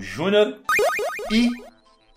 [0.00, 0.58] Júnior
[1.30, 1.48] e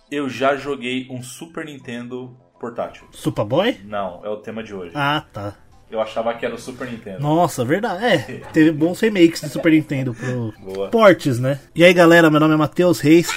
[0.09, 3.07] eu já joguei um Super Nintendo portátil.
[3.11, 3.79] Superboy?
[3.83, 4.91] Não, é o tema de hoje.
[4.95, 5.55] Ah, tá.
[5.89, 7.19] Eu achava que era o Super Nintendo.
[7.19, 8.03] Nossa, verdade.
[8.03, 8.17] É,
[8.51, 10.89] teve bons remakes de Super Nintendo pro Boa.
[10.89, 11.59] portes, né?
[11.75, 13.29] E aí, galera, meu nome é Matheus Reis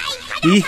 [0.43, 0.63] e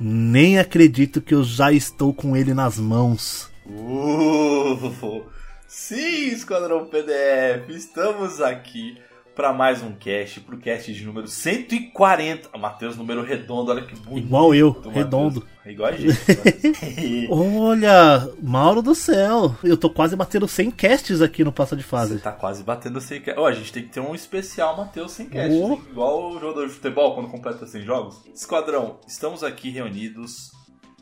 [0.00, 3.50] nem acredito que eu já estou com ele nas mãos.
[3.66, 5.24] Uh,
[5.68, 8.98] sim, Esquadrão PDF, estamos aqui
[9.34, 12.50] para mais um cast, pro cast de número 140.
[12.52, 14.26] Ah, Matheus, número redondo, olha que bonito.
[14.26, 14.94] Igual eu, Matheus.
[14.94, 15.46] redondo.
[15.64, 16.08] Igual a gente.
[16.08, 17.26] né?
[17.30, 21.88] Olha, Mauro do céu, eu tô quase batendo 100 casts aqui no Passa de Você
[21.88, 22.18] Fase.
[22.18, 23.38] tá quase batendo sem cast.
[23.40, 25.56] Ó, a gente tem que ter um especial Matheus sem cast.
[25.56, 25.74] Oh.
[25.90, 28.22] Igual o jogador de futebol quando completa 100 jogos.
[28.34, 30.50] Esquadrão, estamos aqui reunidos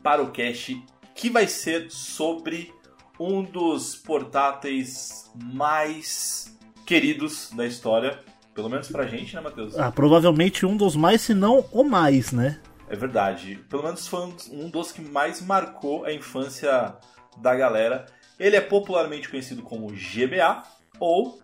[0.03, 0.81] para o cast
[1.15, 2.71] que vai ser sobre
[3.19, 8.19] um dos portáteis mais queridos da história.
[8.53, 9.77] Pelo menos pra gente, né, Matheus?
[9.79, 12.59] Ah, provavelmente um dos mais, se não o mais, né?
[12.89, 13.59] É verdade.
[13.69, 16.93] Pelo menos foi um- dos que mais marcou a infância
[17.37, 18.05] da galera.
[18.37, 20.63] Ele é popularmente conhecido como GBA
[20.99, 21.39] ou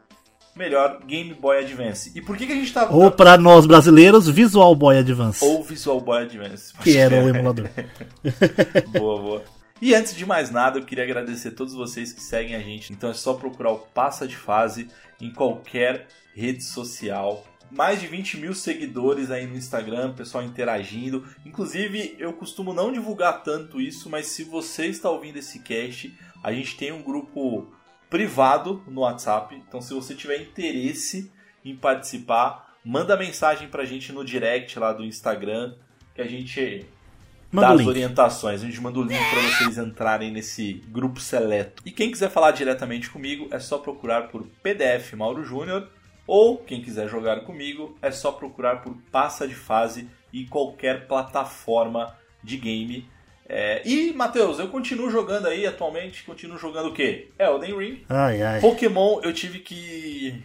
[0.53, 2.11] melhor Game Boy Advance.
[2.15, 5.63] E por que, que a gente tá Ou pra nós brasileiros, Visual Boy Advance, ou
[5.63, 6.73] Visual Boy Advance?
[6.83, 7.69] que era o emulador.
[8.91, 9.43] boa, boa.
[9.79, 12.91] E antes de mais nada, eu queria agradecer a todos vocês que seguem a gente.
[12.91, 14.89] Então é só procurar o Passa de Fase
[15.21, 17.45] em qualquer rede social.
[17.69, 21.27] Mais de 20 mil seguidores aí no Instagram, pessoal interagindo.
[21.45, 26.11] Inclusive, eu costumo não divulgar tanto isso, mas se você está ouvindo esse cast,
[26.43, 27.71] a gente tem um grupo
[28.09, 29.55] privado no WhatsApp.
[29.67, 31.31] Então, se você tiver interesse
[31.63, 35.75] em participar, manda mensagem pra gente no direct lá do Instagram,
[36.15, 36.85] que a gente
[37.51, 37.89] Manda dá o as link.
[37.89, 38.61] orientações.
[38.61, 41.81] A gente manda o link para vocês entrarem nesse grupo seleto.
[41.85, 45.87] E quem quiser falar diretamente comigo é só procurar por PDF Mauro Júnior.
[46.25, 52.13] Ou quem quiser jogar comigo é só procurar por Passa de Fase em qualquer plataforma
[52.43, 53.07] de game.
[53.49, 56.23] É, e, Matheus, eu continuo jogando aí atualmente.
[56.23, 57.29] Continuo jogando o quê?
[57.39, 58.03] Elden Ring.
[58.09, 58.59] Ai, ai.
[58.59, 60.43] Pokémon eu tive que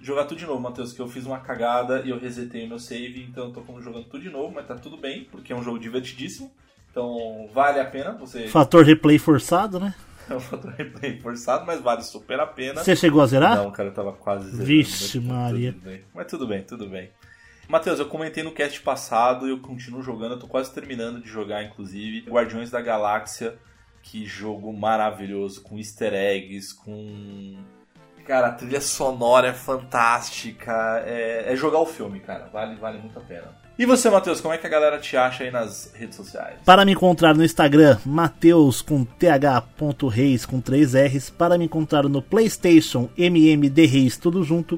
[0.00, 2.78] jogar tudo de novo, Matheus, que eu fiz uma cagada e eu resetei o meu
[2.78, 5.56] save, então eu tô como jogando tudo de novo, mas tá tudo bem, porque é
[5.56, 6.50] um jogo divertidíssimo.
[6.90, 8.48] Então vale a pena você.
[8.48, 9.94] Fator replay forçado, né?
[10.28, 12.84] É um fator replay forçado, mas vale super a pena.
[12.84, 13.56] Você chegou a zerar?
[13.56, 14.64] Não, cara, eu tava quase zerando.
[14.64, 15.72] Vixe, Maria.
[15.72, 15.98] tudo.
[16.14, 17.10] Mas tudo bem, tudo bem.
[17.68, 21.28] Matheus, eu comentei no cast passado e eu continuo jogando, eu tô quase terminando de
[21.28, 23.58] jogar, inclusive, Guardiões da Galáxia,
[24.02, 27.56] que jogo maravilhoso, com easter eggs, com.
[28.30, 31.02] Cara, a trilha sonora é fantástica.
[31.04, 32.48] É, é jogar o filme, cara.
[32.52, 33.48] Vale, vale muito a pena.
[33.76, 36.60] E você, Matheus, como é que a galera te acha aí nas redes sociais?
[36.64, 41.28] Para me encontrar no Instagram, Mateus com th.reis com 3 R's.
[41.28, 44.76] Para me encontrar no PlayStation, MMD Reis, tudo junto.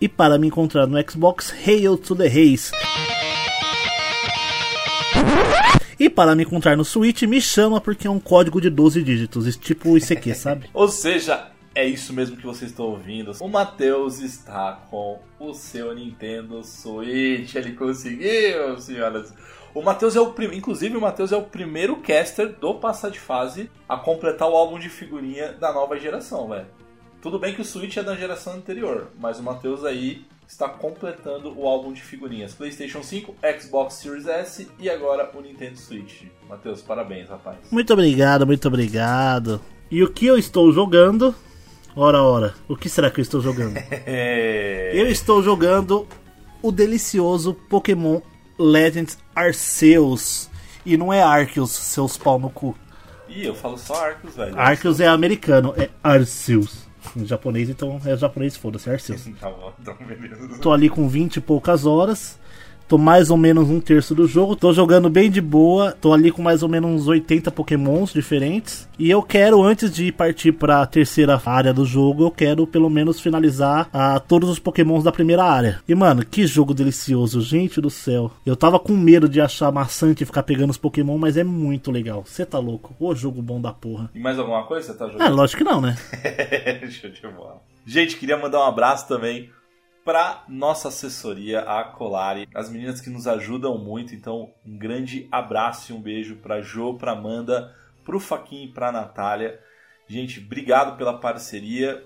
[0.00, 2.72] E para me encontrar no Xbox, Hail to the Reis.
[5.96, 9.56] E para me encontrar no Switch, me chama porque é um código de 12 dígitos,
[9.58, 10.70] tipo ICQ, sabe?
[10.74, 13.32] Ou seja, é isso mesmo que vocês estão ouvindo.
[13.40, 17.54] O Matheus está com o seu Nintendo Switch.
[17.54, 19.32] Ele conseguiu, senhoras.
[19.72, 23.20] O Matheus é o primeiro, inclusive o Matheus é o primeiro caster do Passa de
[23.20, 26.66] Fase a completar o álbum de figurinha da nova geração, velho.
[27.22, 31.56] Tudo bem que o Switch é da geração anterior, mas o Matheus aí está completando
[31.56, 32.52] o álbum de figurinhas.
[32.52, 36.24] PlayStation 5, Xbox Series S e agora o Nintendo Switch.
[36.48, 37.58] Matheus, parabéns, rapaz.
[37.70, 39.60] Muito obrigado, muito obrigado.
[39.88, 41.32] E o que eu estou jogando?
[41.96, 43.76] Ora, ora, o que será que eu estou jogando?
[44.06, 44.92] É...
[44.94, 46.06] Eu estou jogando
[46.62, 48.20] o delicioso Pokémon
[48.58, 50.50] Legends Arceus.
[50.84, 52.76] E não é Arceus, seus pau no cu.
[53.28, 54.58] Ih, eu falo só Arcos, velho.
[54.58, 56.88] Arceus é americano, é Arceus.
[57.16, 59.28] Em japonês, então é japonês, foda-se, Arceus.
[59.40, 60.58] Tá bom, então beleza.
[60.60, 62.38] Tô ali com 20 e poucas horas.
[62.90, 64.56] Tô mais ou menos um terço do jogo.
[64.56, 65.92] Tô jogando bem de boa.
[65.92, 68.88] Tô ali com mais ou menos uns 80 pokémons diferentes.
[68.98, 73.20] E eu quero, antes de partir pra terceira área do jogo, eu quero pelo menos
[73.20, 75.80] finalizar a todos os pokémons da primeira área.
[75.88, 78.32] E mano, que jogo delicioso, gente do céu.
[78.44, 81.92] Eu tava com medo de achar maçante e ficar pegando os pokémon, mas é muito
[81.92, 82.24] legal.
[82.26, 82.92] Você tá louco?
[82.98, 84.10] Ô jogo bom da porra.
[84.12, 85.36] E mais alguma coisa você tá É, jogando?
[85.36, 85.96] lógico que não, né?
[86.90, 87.62] Show de bola.
[87.86, 89.48] Gente, queria mandar um abraço também
[90.10, 94.12] para nossa assessoria, a Colari, as meninas que nos ajudam muito.
[94.12, 97.72] Então, um grande abraço e um beijo para Jo, para Amanda,
[98.04, 99.60] para o Faquinho e para Natália.
[100.08, 102.04] Gente, obrigado pela parceria.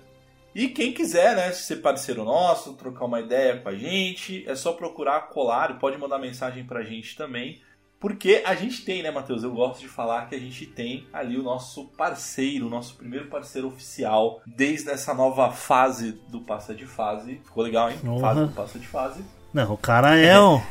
[0.53, 4.73] E quem quiser, né, ser parceiro nosso, trocar uma ideia com a gente, é só
[4.73, 7.59] procurar colar e pode mandar mensagem pra gente também.
[8.05, 9.41] Porque a gente tem, né, Matheus?
[9.41, 13.25] Eu gosto de falar que a gente tem ali o nosso parceiro, o nosso primeiro
[13.29, 17.41] parceiro oficial, desde essa nova fase do Passa de Fase.
[17.43, 17.97] Ficou legal, hein?
[18.03, 18.19] Uhum.
[18.19, 19.25] Fase do Passa de Fase.
[19.51, 20.61] Não, o cara é um,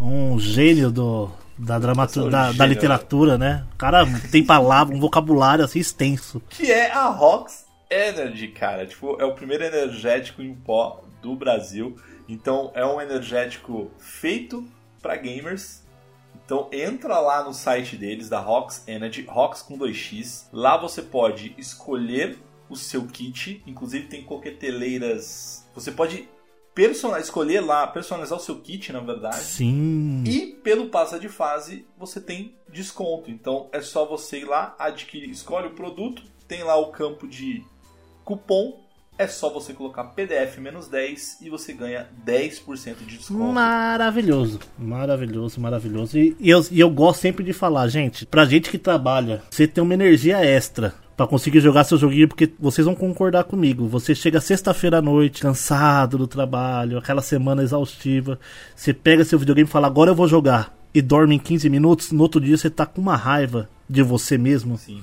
[0.00, 3.66] um gênio do, da, dramaturgia, da, da literatura, né?
[3.74, 6.40] O cara tem palavra, um vocabulário assim extenso.
[6.48, 8.86] Que é a Rox Energy, cara.
[8.86, 11.96] Tipo, é o primeiro energético em pó do Brasil.
[12.28, 14.64] Então, é um energético feito
[15.02, 15.81] para gamers.
[16.44, 20.48] Então, entra lá no site deles, da Rox Energy, Rox com 2x.
[20.52, 23.62] Lá você pode escolher o seu kit.
[23.66, 25.66] Inclusive, tem coqueteleiras.
[25.74, 26.28] Você pode
[26.74, 29.42] personalizar, escolher lá, personalizar o seu kit, na verdade.
[29.42, 30.24] Sim.
[30.26, 33.30] E pelo passa de fase, você tem desconto.
[33.30, 37.64] Então, é só você ir lá, adquirir, escolhe o produto, tem lá o campo de
[38.24, 38.81] cupom,
[39.18, 43.52] é só você colocar PDF menos 10 e você ganha 10% de desconto.
[43.52, 46.18] Maravilhoso, maravilhoso, maravilhoso.
[46.18, 49.66] E, e eu, e eu gosto sempre de falar, gente, pra gente que trabalha, você
[49.66, 53.86] tem uma energia extra pra conseguir jogar seu joguinho, porque vocês vão concordar comigo.
[53.86, 58.40] Você chega sexta-feira à noite, cansado do trabalho, aquela semana exaustiva,
[58.74, 60.74] você pega seu videogame e fala, agora eu vou jogar.
[60.94, 64.36] E dorme em 15 minutos, no outro dia você tá com uma raiva de você
[64.36, 64.76] mesmo.
[64.76, 65.02] Sim,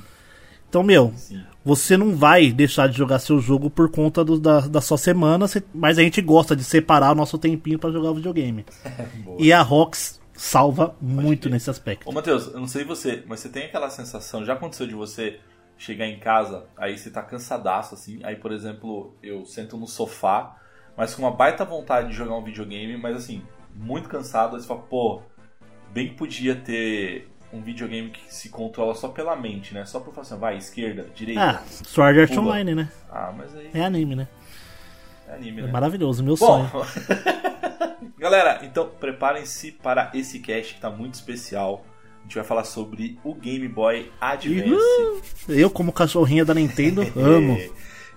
[0.67, 1.41] Então, meu, sim.
[1.69, 5.45] Você não vai deixar de jogar seu jogo por conta do- da, da sua semana,
[5.73, 8.65] mas a gente gosta de separar o nosso tempinho pra jogar o videogame.
[9.23, 9.37] Boa.
[9.39, 11.51] E a Rox salva muito crer.
[11.53, 12.09] nesse aspecto.
[12.09, 15.39] Ô Matheus, eu não sei você, mas você tem aquela sensação, já aconteceu de você
[15.77, 20.57] chegar em casa, aí você tá cansadaço assim, aí por exemplo, eu sento no sofá,
[20.97, 23.43] mas com uma baita vontade de jogar um videogame, mas assim,
[23.75, 25.21] muito cansado, aí você fala, pô,
[25.93, 29.85] bem que podia ter um videogame que se controla só pela mente, né?
[29.85, 31.41] Só por falar assim, vai, esquerda, direita.
[31.41, 32.31] Ah, Sword Art.
[32.37, 32.91] Online, né?
[33.11, 34.27] Ah, mas aí É anime, né?
[35.27, 35.71] é anime, É né?
[35.71, 36.85] maravilhoso, meu Bom, sonho.
[38.17, 41.85] galera, então preparem-se para esse cast que tá muito especial.
[42.19, 45.21] A gente vai falar sobre o Game Boy Advance.
[45.47, 47.57] Eu, como cachorrinha da Nintendo, amo.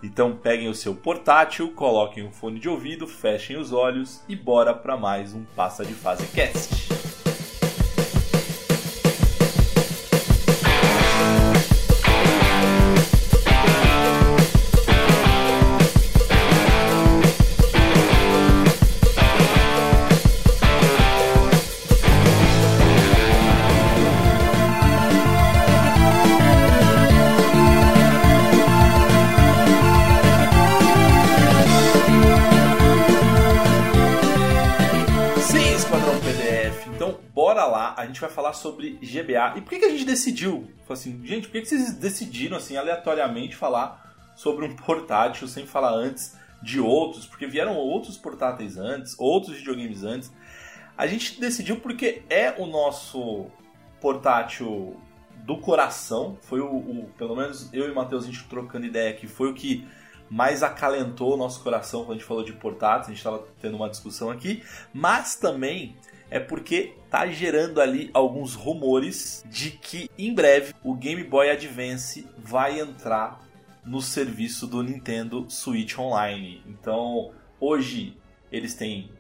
[0.03, 4.75] Então peguem o seu portátil, coloquem o fone de ouvido, fechem os olhos e bora
[4.75, 7.02] para mais um Passa de Fase Cast.
[40.13, 40.69] Decidiu?
[40.89, 45.93] Assim, gente, por que, que vocês decidiram, assim, aleatoriamente falar sobre um portátil sem falar
[45.93, 47.27] antes de outros?
[47.27, 50.31] Porque vieram outros portáteis antes, outros videogames antes.
[50.97, 53.47] A gente decidiu porque é o nosso
[54.01, 54.97] portátil
[55.47, 56.37] do coração.
[56.43, 59.51] Foi o, o- pelo menos eu e o Matheus, a gente trocando ideia aqui, foi
[59.51, 59.87] o que
[60.29, 63.07] mais acalentou o nosso coração quando a gente falou de portáteis.
[63.07, 64.63] A gente estava tendo uma discussão aqui.
[64.93, 65.97] Mas também
[66.33, 72.27] é porque tá gerando ali alguns rumores de que em breve o Game Boy Advance
[72.39, 73.41] vai entrar
[73.85, 76.63] no serviço do Nintendo Switch Online.
[76.67, 78.17] Então, hoje
[78.51, 79.11] eles têm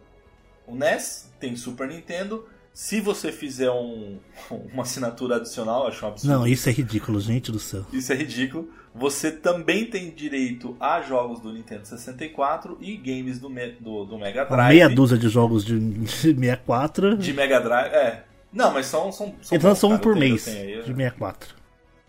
[0.67, 2.47] o NES, tem Super Nintendo.
[2.73, 4.19] Se você fizer um-
[4.73, 6.33] uma assinatura adicional, acho um absurdo.
[6.33, 7.85] Não, isso é ridículo, gente do céu.
[7.93, 8.71] Isso é ridículo.
[8.95, 14.19] Você também tem direito a jogos do Nintendo 64 e games do, Me- do, do
[14.19, 14.69] Mega Drive.
[14.75, 17.17] meia dúzia de jogos de, de 64.
[17.17, 18.25] De Mega Drive, é.
[18.53, 19.11] Não, mas são.
[19.11, 21.55] são, são Eles lançam bons, um por tenho- mês tenho aí, de 64.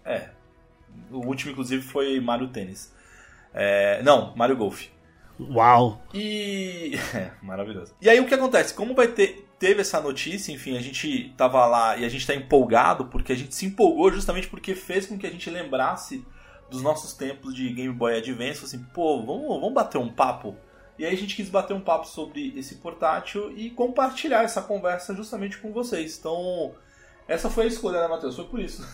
[0.03, 0.29] É.
[1.09, 2.91] O último, inclusive, foi Mario Tênis.
[3.53, 4.87] É, não, Mario Golf.
[5.39, 6.01] Uau!
[6.13, 6.97] E.
[7.15, 7.93] É, maravilhoso.
[8.01, 8.73] E aí o que acontece?
[8.73, 9.47] Como vai ter.
[9.57, 13.35] Teve essa notícia, enfim, a gente tava lá e a gente tá empolgado, porque a
[13.35, 16.25] gente se empolgou justamente porque fez com que a gente lembrasse
[16.73, 18.55] dos nossos tempos de Game Boy Advance.
[18.55, 20.55] Falou assim, pô, vamos, vamos bater um papo.
[20.97, 25.15] E aí a gente quis bater um papo sobre esse portátil e compartilhar essa conversa
[25.15, 26.17] justamente com vocês.
[26.19, 26.73] Então,
[27.27, 28.35] essa foi a escolha, né, Matheus?
[28.35, 28.83] Foi por isso.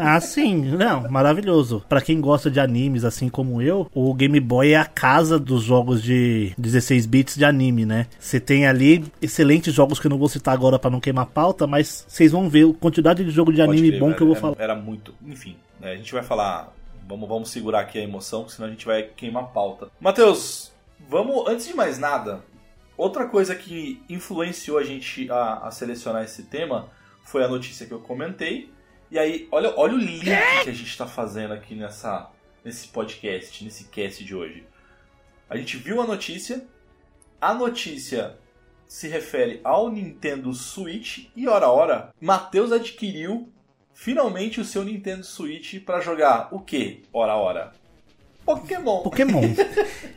[0.00, 1.84] Ah, sim, não, maravilhoso.
[1.88, 5.64] Pra quem gosta de animes assim como eu, o Game Boy é a casa dos
[5.64, 8.06] jogos de 16 bits de anime, né?
[8.18, 11.66] Você tem ali excelentes jogos que eu não vou citar agora pra não queimar pauta,
[11.66, 14.22] mas vocês vão ver a quantidade de jogo de Pode anime crer, bom velho, que
[14.22, 14.56] eu vou era, falar.
[14.58, 15.14] Era muito.
[15.26, 16.72] Enfim, né, a gente vai falar.
[17.08, 19.90] Vamos, vamos segurar aqui a emoção, senão a gente vai queimar a pauta.
[19.98, 20.72] Matheus,
[21.08, 21.48] vamos.
[21.48, 22.44] Antes de mais nada,
[22.98, 26.90] outra coisa que influenciou a gente a, a selecionar esse tema
[27.22, 28.70] foi a notícia que eu comentei.
[29.10, 32.30] E aí, olha, olha o link que a gente está fazendo aqui nessa,
[32.62, 34.66] nesse podcast, nesse cast de hoje.
[35.48, 36.66] A gente viu a notícia,
[37.40, 38.36] a notícia
[38.86, 43.50] se refere ao Nintendo Switch e ora ora, Matheus adquiriu
[43.98, 47.02] finalmente o seu Nintendo Switch para jogar o que?
[47.12, 47.72] Ora ora.
[48.46, 49.02] Pokémon.
[49.02, 49.42] Pokémon.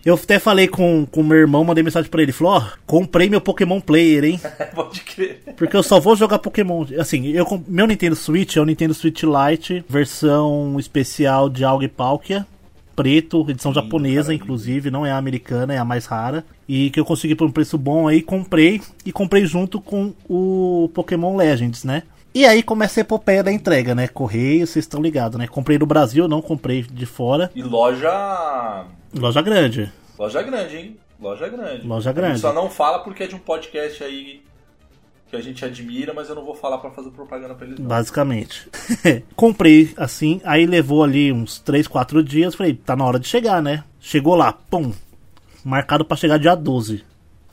[0.05, 2.31] Eu até falei com o meu irmão, mandei mensagem pra ele.
[2.31, 4.39] Falou, ó, oh, comprei meu Pokémon Player, hein?
[4.73, 5.41] Pode crer.
[5.57, 6.85] Porque eu só vou jogar Pokémon.
[6.97, 12.47] Assim, eu, meu Nintendo Switch é o Nintendo Switch Lite, versão especial de e Palkia.
[12.95, 14.35] Preto, edição japonesa, caralho.
[14.35, 16.45] inclusive, não é a americana, é a mais rara.
[16.69, 18.79] E que eu consegui por um preço bom aí, comprei.
[19.05, 22.03] E comprei junto com o Pokémon Legends, né?
[22.33, 24.07] E aí começa a epopeia da entrega, né?
[24.07, 25.47] Correio, vocês estão ligados, né?
[25.47, 27.51] Comprei no Brasil, não comprei de fora.
[27.53, 28.85] E loja.
[29.13, 29.91] Loja grande.
[30.17, 30.97] Loja grande, hein?
[31.19, 31.85] Loja grande.
[31.85, 32.39] Loja grande.
[32.39, 34.41] só não fala porque é de um podcast aí
[35.29, 37.79] que a gente admira, mas eu não vou falar para fazer propaganda pra eles.
[37.79, 37.87] Não.
[37.87, 38.69] Basicamente.
[39.35, 42.55] Comprei assim, aí levou ali uns 3, 4 dias.
[42.55, 43.83] Falei, tá na hora de chegar, né?
[43.99, 44.93] Chegou lá, pum.
[45.63, 47.03] Marcado para chegar dia 12.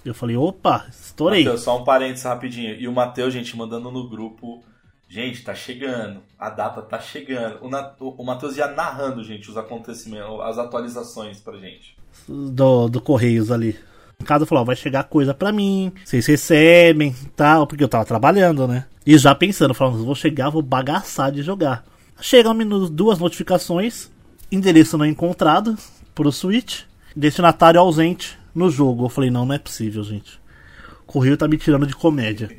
[0.09, 1.45] Eu falei, opa, estourei.
[1.45, 2.75] Mateus, só um parênteses rapidinho.
[2.75, 4.63] E o Matheus, gente, mandando no grupo.
[5.09, 6.21] Gente, tá chegando.
[6.39, 7.59] A data tá chegando.
[8.01, 11.97] O, o Matheus ia narrando, gente, os acontecimentos, as atualizações pra gente.
[12.27, 13.79] Do, do Correios ali.
[14.21, 18.67] O casa falou, vai chegar coisa pra mim, vocês recebem, tal, porque eu tava trabalhando,
[18.67, 18.85] né?
[19.07, 21.85] E já pensando, falando, vou chegar, vou bagaçar de jogar.
[22.21, 22.53] Chegam
[22.91, 24.11] duas notificações,
[24.51, 25.79] endereço não encontrado
[26.17, 26.83] pro Switch,
[27.15, 29.05] destinatário ausente no jogo.
[29.05, 30.39] Eu falei, não, não é possível, gente.
[31.03, 32.51] O correio tá me tirando de comédia.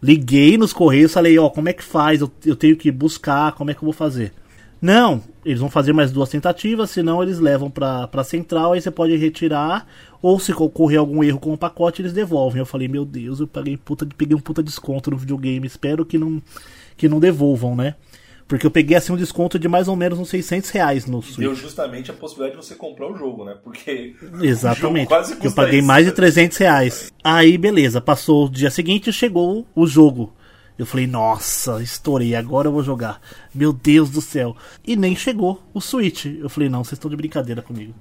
[0.00, 2.20] Liguei nos correios, falei, ó, oh, como é que faz?
[2.20, 4.32] Eu, eu tenho que buscar, como é que eu vou fazer?
[4.80, 8.92] Não, eles vão fazer mais duas tentativas, senão eles levam pra, pra central, aí você
[8.92, 9.88] pode retirar,
[10.22, 12.60] ou se ocorrer algum erro com o pacote, eles devolvem.
[12.60, 16.16] Eu falei, meu Deus, eu paguei, puta, peguei um puta desconto no videogame, espero que
[16.16, 16.40] não,
[16.96, 17.96] que não devolvam, né?
[18.48, 21.38] Porque eu peguei assim um desconto de mais ou menos uns 600 reais no Switch.
[21.38, 23.54] Deu justamente a possibilidade de você comprar o jogo, né?
[23.62, 24.16] Porque.
[24.40, 25.06] Exatamente.
[25.06, 27.12] quase eu paguei mais de 300 reais.
[27.22, 28.00] Aí, beleza.
[28.00, 30.32] Passou o dia seguinte e chegou o jogo.
[30.78, 33.20] Eu falei, nossa, estourei, agora eu vou jogar.
[33.52, 34.56] Meu Deus do céu.
[34.86, 36.24] E nem chegou o Switch.
[36.24, 37.92] Eu falei, não, vocês estão de brincadeira comigo.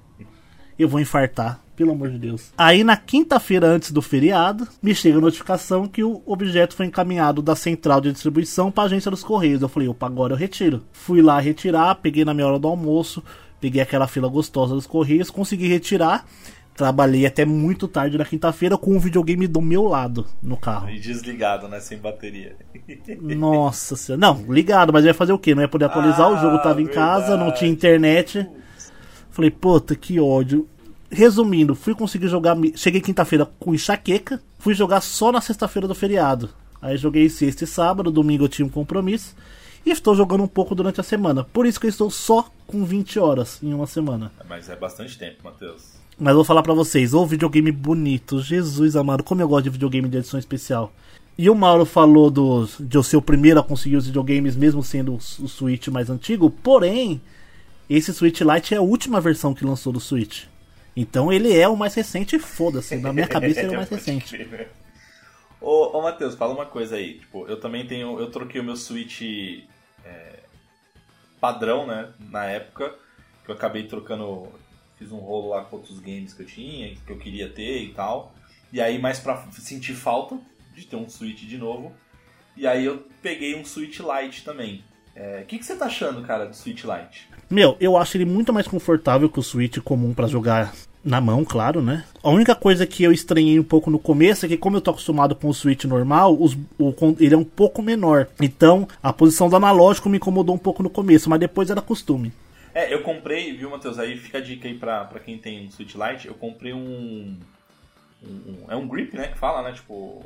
[0.77, 1.59] Eu vou infartar.
[1.75, 2.51] Pelo amor de Deus.
[2.57, 7.39] Aí na quinta-feira antes do feriado, me chega a notificação que o objeto foi encaminhado
[7.39, 9.61] da central de distribuição para a agência dos Correios.
[9.61, 10.83] Eu falei, opa, agora eu retiro.
[10.91, 13.23] Fui lá retirar, peguei na minha hora do almoço,
[13.61, 16.25] peguei aquela fila gostosa dos Correios, consegui retirar.
[16.75, 20.89] Trabalhei até muito tarde na quinta-feira com o videogame do meu lado no carro.
[20.89, 21.79] E desligado, né?
[21.79, 22.55] Sem bateria.
[23.21, 24.19] Nossa senhora.
[24.19, 25.53] Não, ligado, mas ia fazer o quê?
[25.53, 26.89] Não ia poder atualizar, ah, o jogo tava verdade.
[26.89, 28.47] em casa, não tinha internet.
[29.37, 30.67] Falei, puta, que ódio
[31.11, 32.57] resumindo, fui conseguir jogar.
[32.73, 34.41] Cheguei quinta-feira com enxaqueca.
[34.57, 36.49] Fui jogar só na sexta-feira do feriado.
[36.81, 38.09] Aí joguei sexta e sábado.
[38.09, 39.35] Domingo eu tinha um compromisso.
[39.85, 41.43] E estou jogando um pouco durante a semana.
[41.43, 44.31] Por isso que eu estou só com 20 horas em uma semana.
[44.49, 45.83] Mas é bastante tempo, Matheus.
[46.17, 50.09] Mas vou falar para vocês, o videogame bonito, Jesus amado, como eu gosto de videogame
[50.09, 50.91] de edição especial.
[51.37, 54.81] E o Mauro falou do, de eu ser o primeiro a conseguir os videogames, mesmo
[54.81, 56.49] sendo o, o Switch mais antigo.
[56.49, 57.21] Porém,
[57.89, 60.45] esse Switch Lite é a última versão que lançou do Switch.
[60.95, 62.95] Então ele é o mais recente, foda-se.
[62.97, 64.49] Na minha cabeça ele é o mais recente.
[65.61, 67.19] ô, ô Matheus, fala uma coisa aí.
[67.19, 68.19] Tipo, eu também tenho.
[68.19, 69.21] Eu troquei o meu Switch
[70.03, 70.39] é,
[71.39, 72.11] padrão, né?
[72.19, 72.95] Na época.
[73.45, 74.47] Que eu acabei trocando.
[74.97, 77.93] Fiz um rolo lá com outros games que eu tinha, que eu queria ter e
[77.93, 78.33] tal.
[78.73, 80.37] E aí, mais pra sentir falta
[80.75, 81.95] de ter um Switch de novo.
[82.55, 84.83] E aí eu peguei um Switch Lite também.
[85.15, 87.29] O é, que, que você tá achando, cara, do Switch Lite?
[87.49, 90.73] Meu, eu acho ele muito mais confortável que o Switch comum para jogar
[91.03, 92.03] na mão, claro, né?
[92.21, 94.91] A única coisa que eu estranhei um pouco no começo é que, como eu tô
[94.91, 98.27] acostumado com o Switch normal, os, o, ele é um pouco menor.
[98.41, 102.33] Então, a posição do analógico me incomodou um pouco no começo, mas depois era costume.
[102.73, 103.97] É, eu comprei, viu, Matheus?
[103.97, 106.27] Aí fica a dica aí pra, pra quem tem um Switch Lite.
[106.27, 107.37] Eu comprei um,
[108.21, 108.65] um, um.
[108.67, 109.29] é um grip, né?
[109.29, 109.71] Que fala, né?
[109.71, 110.23] Tipo.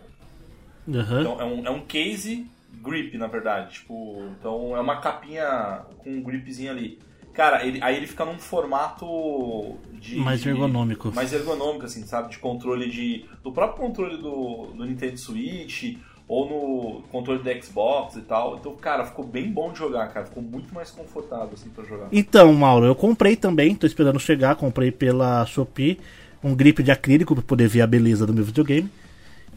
[0.87, 1.21] Uhum.
[1.21, 2.47] Então, é um, é um case
[2.81, 3.75] grip, na verdade.
[3.75, 6.99] Tipo, então é uma capinha com um gripzinho ali.
[7.33, 10.17] Cara, ele, aí ele fica num formato de.
[10.17, 11.11] Mais ergonômico.
[11.13, 12.31] Mais ergonômico, assim, sabe?
[12.31, 13.25] De controle de.
[13.43, 15.95] Do próprio controle do, do Nintendo Switch
[16.27, 18.57] ou no controle do Xbox e tal.
[18.57, 20.25] Então, cara, ficou bem bom de jogar, cara.
[20.25, 22.07] Ficou muito mais confortável, assim, pra jogar.
[22.11, 25.99] Então, Mauro, eu comprei também, tô esperando chegar, comprei pela Shopee
[26.43, 28.89] um grip de acrílico pra poder ver a beleza do meu videogame.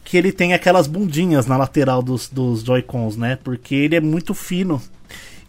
[0.03, 3.37] Que ele tem aquelas bundinhas na lateral dos, dos Joy-Cons, né?
[3.43, 4.81] Porque ele é muito fino.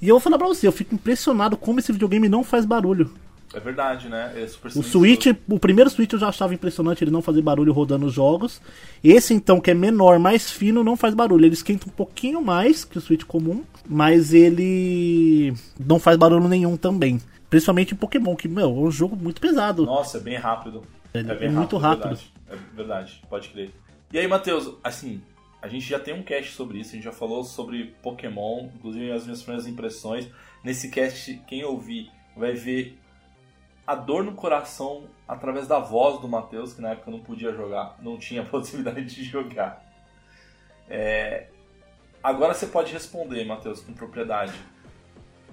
[0.01, 3.13] E eu vou falar pra você, eu fico impressionado como esse videogame não faz barulho.
[3.55, 4.33] É verdade, né?
[4.37, 8.05] É o Switch, o primeiro Switch eu já achava impressionante ele não fazer barulho rodando
[8.05, 8.61] os jogos.
[9.03, 11.47] Esse então, que é menor, mais fino, não faz barulho.
[11.47, 16.77] Ele esquenta um pouquinho mais que o Switch comum, mas ele não faz barulho nenhum
[16.77, 17.21] também.
[17.49, 19.87] Principalmente em Pokémon, que, meu, é um jogo muito pesado.
[19.87, 20.83] Nossa, é bem rápido.
[21.15, 22.09] É, é muito rápido.
[22.09, 22.21] rápido.
[22.49, 22.71] É verdade.
[22.73, 23.71] é verdade, pode crer.
[24.13, 25.23] E aí, Matheus, assim,
[25.61, 29.11] a gente já tem um cast sobre isso, a gente já falou sobre Pokémon, inclusive
[29.11, 30.29] as minhas primeiras impressões.
[30.63, 32.99] Nesse cast, quem ouvir vai ver
[33.87, 37.97] a dor no coração através da voz do Matheus, que na época não podia jogar,
[38.01, 39.85] não tinha possibilidade de jogar.
[40.89, 41.49] É...
[42.23, 44.55] Agora você pode responder, Matheus, com propriedade.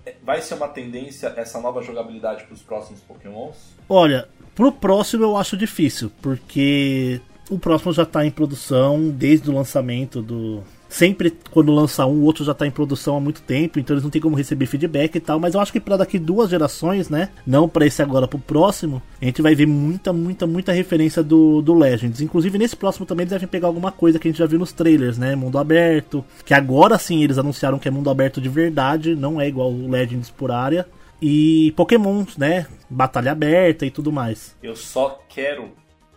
[0.06, 3.76] É, vai ser uma tendência essa nova jogabilidade para os próximos Pokémons?
[3.88, 9.54] Olha, pro próximo eu acho difícil, porque o próximo já está em produção desde o
[9.54, 10.62] lançamento do.
[10.88, 14.04] Sempre quando lança um, o outro já está em produção há muito tempo, então eles
[14.04, 15.40] não tem como receber feedback e tal.
[15.40, 17.30] Mas eu acho que para daqui duas gerações, né?
[17.48, 21.24] Não para esse agora, para o próximo, a gente vai ver muita, muita, muita referência
[21.24, 22.22] do, do Legends.
[22.22, 24.72] Inclusive nesse próximo também eles devem pegar alguma coisa que a gente já viu nos
[24.72, 25.36] trailers, né?
[25.36, 26.24] Mundo aberto.
[26.46, 29.90] Que agora sim eles anunciaram que é mundo aberto de verdade, não é igual o
[29.90, 30.86] Legends por área
[31.20, 32.68] e Pokémon, né?
[32.88, 34.56] Batalha aberta e tudo mais.
[34.62, 35.72] Eu só quero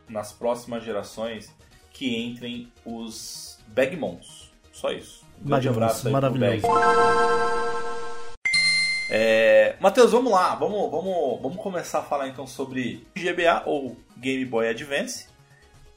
[0.09, 1.53] nas próximas gerações
[1.91, 4.51] que entrem os Bagmons.
[4.73, 5.25] Só isso.
[5.43, 6.67] Um grande abraço aí maravilhoso.
[9.09, 14.45] É, Matheus, vamos lá, vamos, vamos, vamos começar a falar então sobre GBA ou Game
[14.45, 15.27] Boy Advance.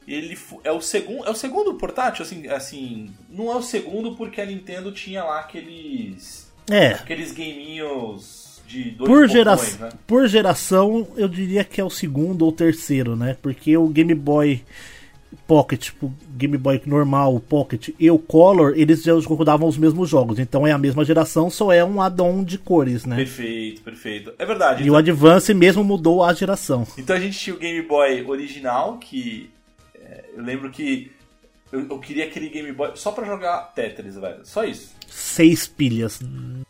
[0.06, 4.40] Ele é o segundo, é o segundo portátil, assim, assim, não é o segundo porque
[4.40, 6.88] a Nintendo tinha lá aqueles, é.
[6.88, 8.39] aqueles gameinhos
[8.70, 9.88] de dois por, gera né?
[10.06, 13.36] por geração, eu diria que é o segundo ou terceiro, né?
[13.42, 14.62] Porque o Game Boy
[15.46, 20.08] Pocket, tipo, Game Boy normal, o Pocket e o Color, eles já rodavam os mesmos
[20.08, 20.38] jogos.
[20.38, 23.16] Então é a mesma geração, só é um add-on de cores, né?
[23.16, 24.32] Perfeito, perfeito.
[24.38, 24.82] É verdade.
[24.82, 24.94] E então...
[24.94, 26.86] o Advance mesmo mudou a geração.
[26.96, 29.50] Então a gente tinha o Game Boy original, que
[30.00, 31.10] é, eu lembro que
[31.72, 34.40] eu, eu, queria aquele Game Boy só para jogar Tetris, velho.
[34.44, 34.94] Só isso.
[35.08, 36.20] Seis pilhas.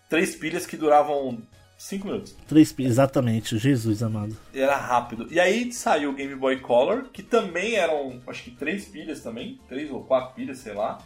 [0.09, 1.39] Três pilhas que duravam
[1.81, 2.37] 5 minutos.
[2.47, 4.37] Três, exatamente, Jesus amado.
[4.53, 5.27] Era rápido.
[5.31, 9.59] E aí saiu o Game Boy Color, que também eram, acho que três pilhas também,
[9.67, 10.99] três ou quatro pilhas, sei lá.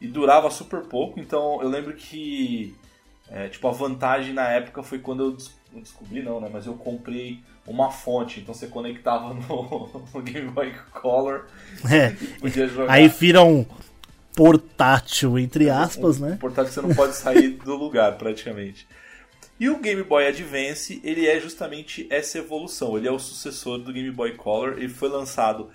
[0.00, 2.74] E durava super pouco, então eu lembro que
[3.30, 5.36] é, tipo, a vantagem na época foi quando eu
[5.72, 6.50] não descobri não, né?
[6.52, 11.46] Mas eu comprei uma fonte, então você conectava no, no Game Boy Color
[11.88, 12.08] é.
[12.20, 12.92] e podia jogar.
[12.92, 13.64] Aí vira um
[14.34, 16.36] portátil, entre aspas, um, né?
[16.40, 18.88] portátil que você não pode sair do lugar, praticamente.
[19.62, 22.98] E o Game Boy Advance, ele é justamente essa evolução.
[22.98, 24.72] Ele é o sucessor do Game Boy Color.
[24.76, 25.70] Ele foi lançado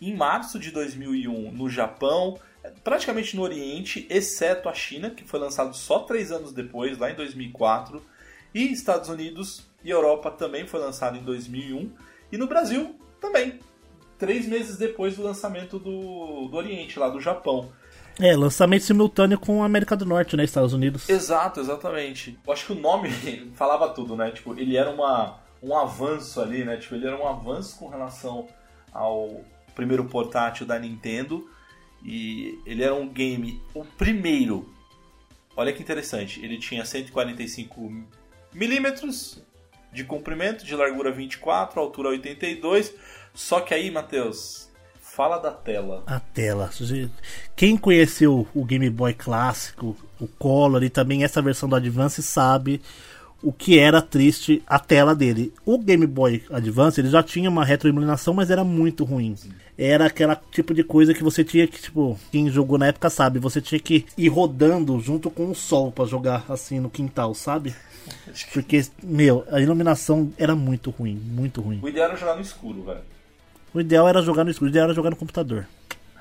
[0.00, 2.38] em março de 2001 no Japão,
[2.84, 7.16] praticamente no Oriente, exceto a China, que foi lançado só três anos depois, lá em
[7.16, 8.00] 2004.
[8.54, 11.90] E Estados Unidos e Europa também foi lançado em 2001.
[12.30, 13.58] E no Brasil também,
[14.18, 17.72] três meses depois do lançamento do, do Oriente, lá do Japão.
[18.20, 20.44] É, lançamento simultâneo com a América do Norte, né?
[20.44, 21.08] Estados Unidos.
[21.08, 22.38] Exato, exatamente.
[22.46, 23.10] Eu acho que o nome
[23.54, 24.30] falava tudo, né?
[24.30, 26.76] Tipo, ele era uma, um avanço ali, né?
[26.76, 28.48] Tipo, ele era um avanço com relação
[28.92, 29.40] ao
[29.74, 31.48] primeiro portátil da Nintendo.
[32.04, 34.72] E ele era um game, o primeiro.
[35.56, 37.92] Olha que interessante, ele tinha 145
[38.52, 39.42] milímetros
[39.92, 42.94] de comprimento, de largura 24, altura 82.
[43.34, 44.71] Só que aí, Matheus,
[45.14, 46.02] Fala da tela.
[46.06, 46.70] A tela.
[47.54, 52.80] Quem conheceu o Game Boy clássico, o Color e também essa versão do Advance sabe
[53.42, 55.52] o que era triste a tela dele.
[55.66, 59.36] O Game Boy Advance ele já tinha uma retroiluminação, mas era muito ruim.
[59.76, 63.38] Era aquela tipo de coisa que você tinha que, tipo, quem jogou na época sabe,
[63.38, 67.74] você tinha que ir rodando junto com o sol para jogar assim no quintal, sabe?
[68.54, 71.80] Porque, meu, a iluminação era muito ruim, muito ruim.
[71.82, 73.11] O ideal era jogar no escuro, velho.
[73.74, 75.66] O ideal era jogar no escuro, o ideal era jogar no computador.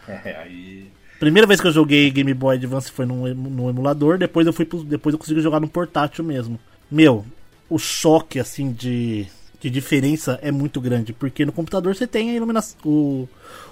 [0.07, 0.87] É, aí.
[1.19, 4.65] Primeira vez que eu joguei Game Boy Advance foi no, no emulador, depois eu fui
[4.65, 6.59] pro, depois eu consegui jogar no portátil mesmo.
[6.89, 7.25] Meu,
[7.69, 9.27] o choque assim de
[9.61, 13.29] de diferença é muito grande, porque no computador você tem a iluminação, o,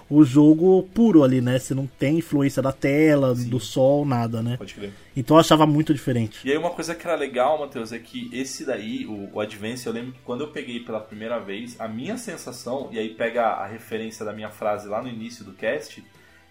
[0.08, 1.58] o jogo puro ali, né?
[1.58, 3.50] Você não tem influência da tela, Sim.
[3.50, 4.56] do sol, nada, né?
[4.56, 4.94] Pode crer.
[5.18, 6.48] Então eu achava muito diferente.
[6.48, 9.88] E aí uma coisa que era legal, Matheus, é que esse daí, o, o Advance,
[9.88, 13.48] eu lembro que quando eu peguei pela primeira vez, a minha sensação, e aí pega
[13.48, 16.04] a referência da minha frase lá no início do cast,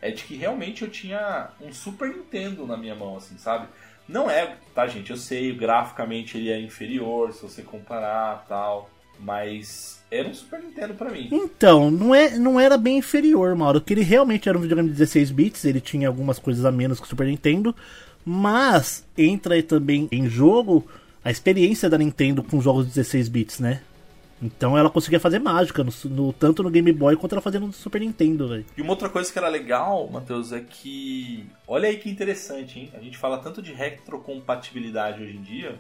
[0.03, 3.69] é de que realmente eu tinha um Super Nintendo na minha mão, assim, sabe?
[4.09, 5.11] Não é, tá, gente?
[5.11, 8.91] Eu sei, graficamente ele é inferior se você comparar tal.
[9.21, 11.29] Mas era um Super Nintendo para mim.
[11.31, 14.95] Então, não, é, não era bem inferior, Mauro, que ele realmente era um videogame de
[14.95, 17.75] 16 bits, ele tinha algumas coisas a menos que o Super Nintendo,
[18.25, 20.87] mas entra também em jogo
[21.25, 23.83] a experiência da Nintendo com jogos de 16 bits, né?
[24.41, 27.73] Então ela conseguia fazer mágica, no, no, tanto no Game Boy quanto ela fazia no
[27.73, 28.65] Super Nintendo, velho.
[28.77, 31.45] E uma outra coisa que era legal, Matheus, é que.
[31.67, 32.91] Olha aí que interessante, hein?
[32.95, 35.79] A gente fala tanto de retrocompatibilidade hoje em dia,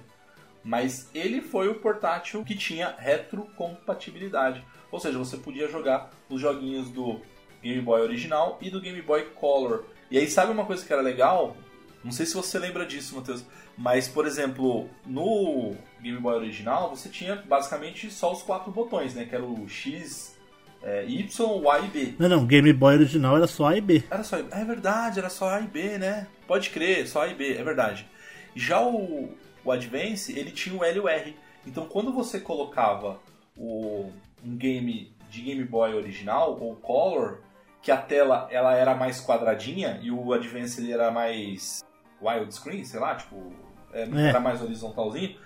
[0.69, 4.63] Mas ele foi o portátil que tinha retrocompatibilidade.
[4.93, 7.23] Ou seja, você podia jogar os joguinhos do
[7.63, 9.85] Game Boy original e do Game Boy Color.
[10.11, 11.57] E aí, sabe uma coisa que era legal?
[12.05, 13.47] Não sei se você lembra disso, Matheus.
[13.79, 19.25] Mas, por exemplo, no Game Boy original, você tinha basicamente só os quatro botões, né?
[19.25, 20.37] Que era o X,
[20.83, 22.15] é, Y, Y e B.
[22.19, 24.05] Não, não, Game Boy original era só A e B.
[24.11, 26.27] Era só É verdade, era só A e B, né?
[26.47, 28.07] Pode crer, só A e B, é verdade.
[28.55, 29.35] Já o,
[29.69, 31.37] o Advance, ele tinha o L e o R.
[31.67, 33.21] Então, quando você colocava
[33.57, 34.11] o,
[34.45, 37.41] um game de Game Boy original, ou Color,
[37.83, 41.85] que a tela ela era mais quadradinha e o Advance ele era mais
[42.21, 43.53] widescreen, sei lá, tipo,
[43.93, 44.29] é, é.
[44.29, 45.37] era mais horizontalzinho.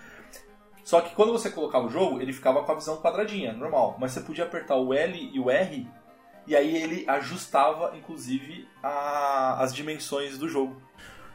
[0.85, 3.97] Só que quando você colocava o jogo, ele ficava com a visão quadradinha, normal.
[4.01, 5.89] Mas você podia apertar o L e o R
[6.47, 10.81] e aí ele ajustava, inclusive, a, as dimensões do jogo.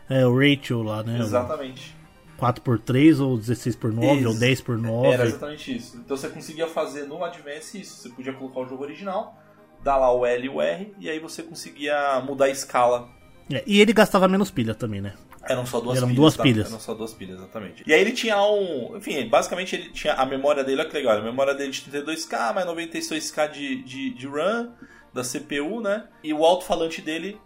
[0.10, 1.20] É, o ratio lá, né?
[1.20, 1.97] Exatamente.
[2.40, 4.28] 4x3 ou 16x9 isso.
[4.28, 5.14] ou 10x9.
[5.14, 5.98] Era exatamente isso.
[5.98, 8.02] Então você conseguia fazer no Advance isso.
[8.02, 9.38] Você podia colocar o jogo original,
[9.84, 13.10] dar lá o L e o R, e aí você conseguia mudar a escala.
[13.52, 15.14] É, e ele gastava menos pilha também, né?
[15.50, 16.20] Eram só duas Eram pilhas.
[16.20, 16.44] Duas tá?
[16.44, 16.68] pilhas.
[16.68, 17.84] Eram só duas pilhas, exatamente.
[17.88, 18.98] E aí ele tinha um.
[18.98, 21.18] Enfim, basicamente ele tinha a memória dele, olha que legal.
[21.18, 24.74] A memória dele de 32K, mais 96K de, de, de RAM
[25.14, 26.08] da CPU, né?
[26.22, 27.40] E o alto-falante dele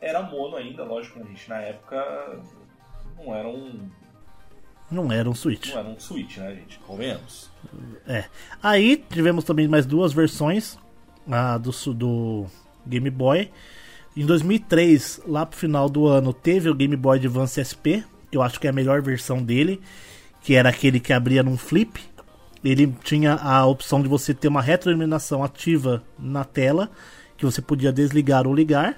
[0.00, 1.48] era mono ainda, lógico, né, gente?
[1.48, 2.42] Na época
[3.16, 3.88] não era um.
[4.94, 5.70] Não era um Switch.
[5.70, 6.78] Não era um Switch, né, gente?
[6.86, 7.50] Convenhamos.
[8.06, 8.24] É.
[8.62, 10.78] Aí tivemos também mais duas versões
[11.30, 12.46] a do, do
[12.86, 13.50] Game Boy.
[14.16, 18.42] Em 2003, lá pro final do ano, teve o Game Boy Advance SP, que eu
[18.42, 19.80] acho que é a melhor versão dele,
[20.42, 22.00] que era aquele que abria num flip.
[22.62, 26.90] Ele tinha a opção de você ter uma retroiluminação ativa na tela,
[27.36, 28.96] que você podia desligar ou ligar,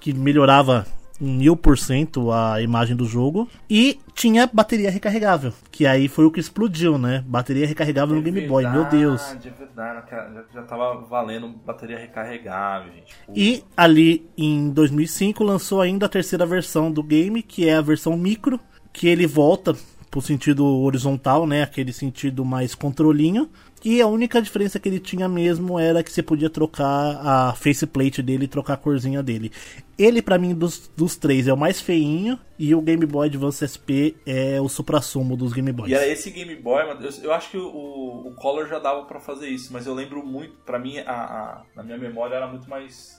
[0.00, 0.86] que melhorava
[1.20, 3.48] mil por cento a imagem do jogo.
[3.68, 7.22] E tinha bateria recarregável, que aí foi o que explodiu, né?
[7.26, 9.22] Bateria recarregável é no Game verdade, Boy, meu Deus.
[9.22, 13.14] É verdade, já, já tava valendo bateria recarregável, gente.
[13.34, 18.16] E ali em 2005 lançou ainda a terceira versão do game, que é a versão
[18.16, 18.58] micro,
[18.92, 19.76] que ele volta
[20.10, 21.62] pro sentido horizontal, né?
[21.62, 23.48] Aquele sentido mais controlinho.
[23.82, 28.22] E a única diferença que ele tinha mesmo era que você podia trocar a faceplate
[28.22, 29.50] dele e trocar a corzinha dele.
[29.98, 32.38] Ele, para mim, dos, dos três, é o mais feinho.
[32.58, 35.90] E o Game Boy Advance SP é o supra-sumo dos Game Boys.
[35.90, 39.18] E era esse Game Boy, eu, eu acho que o, o Color já dava para
[39.18, 39.72] fazer isso.
[39.72, 43.18] Mas eu lembro muito, para mim, a, a, na minha memória era muito mais,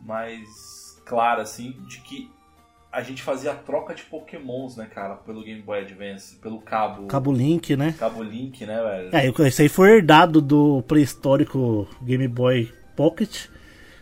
[0.00, 0.46] mais
[1.04, 2.30] clara, assim, de que
[2.90, 7.06] a gente fazia a troca de pokémons, né, cara, pelo Game Boy Advance, pelo cabo.
[7.06, 7.94] Cabo Link, né?
[7.98, 9.42] Cabo Link, né, velho?
[9.42, 13.46] É, isso aí foi herdado do pré-histórico Game Boy Pocket.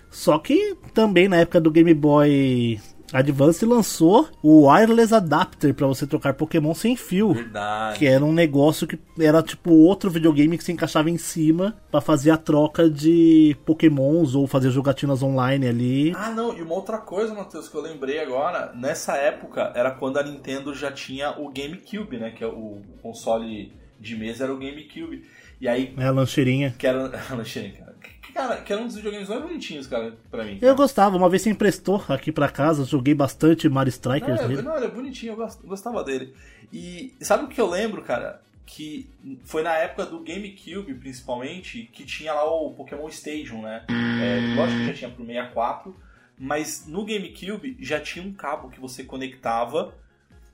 [0.08, 2.80] Só que também na época do Game Boy
[3.12, 7.32] Advance lançou o Wireless Adapter para você trocar Pokémon sem fio.
[7.32, 7.98] Verdade.
[7.98, 12.00] Que era um negócio que era tipo outro videogame que se encaixava em cima para
[12.00, 16.12] fazer a troca de Pokémons ou fazer jogatinas online ali.
[16.16, 20.18] Ah, não, e uma outra coisa, Matheus, que eu lembrei agora, nessa época era quando
[20.18, 24.58] a Nintendo já tinha o GameCube, né, que é o console de mesa era o
[24.58, 25.24] GameCube.
[25.60, 25.94] E aí.
[25.96, 26.74] É a lancheirinha.
[26.78, 27.95] Que era a lancheirinha, cara
[28.36, 30.58] cara, que era um dos videogames mais bonitinhos, cara, pra mim.
[30.60, 34.76] Eu gostava, uma vez você emprestou aqui pra casa, joguei bastante Mario Strikers não, Não,
[34.76, 36.34] era bonitinho, eu gostava dele.
[36.72, 38.42] E sabe o que eu lembro, cara?
[38.66, 39.08] Que
[39.44, 43.84] foi na época do GameCube, principalmente, que tinha lá o Pokémon Stadium, né?
[43.88, 45.96] É, lógico que já tinha pro 64,
[46.38, 49.94] mas no GameCube já tinha um cabo que você conectava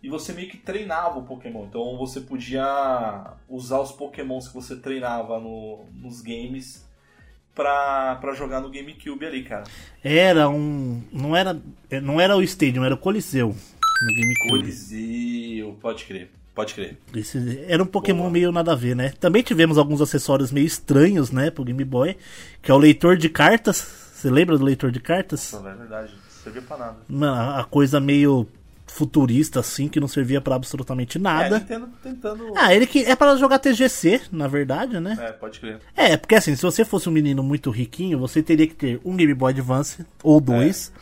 [0.00, 1.64] e você meio que treinava o Pokémon.
[1.64, 6.91] Então você podia usar os Pokémons que você treinava no, nos games
[7.54, 9.64] pra, pra jogar no GameCube ali, cara.
[10.02, 11.02] Era um.
[11.12, 11.60] Não era,
[12.02, 14.60] não era o Stadium, era o Coliseu no GameCube.
[14.60, 16.30] Coliseu, pode crer.
[16.54, 16.98] Pode crer.
[17.14, 18.30] Esse era um Pokémon Boa.
[18.30, 19.14] meio nada a ver, né?
[19.18, 22.16] Também tivemos alguns acessórios meio estranhos, né, pro Game Boy,
[22.60, 24.10] que é o leitor de cartas.
[24.14, 25.52] Você lembra do leitor de cartas?
[25.52, 26.12] Não, é verdade.
[26.12, 26.96] Não servia pra nada.
[27.08, 28.46] Mano, a coisa meio
[28.92, 31.56] futurista, assim, que não servia para absolutamente nada.
[31.56, 32.52] É, Nintendo tentando.
[32.56, 35.16] Ah, ele que é para jogar TGC, na verdade, né?
[35.18, 35.78] É, pode crer.
[35.96, 39.16] É, porque assim, se você fosse um menino muito riquinho, você teria que ter um
[39.16, 41.00] Game Boy Advance, ou dois, é.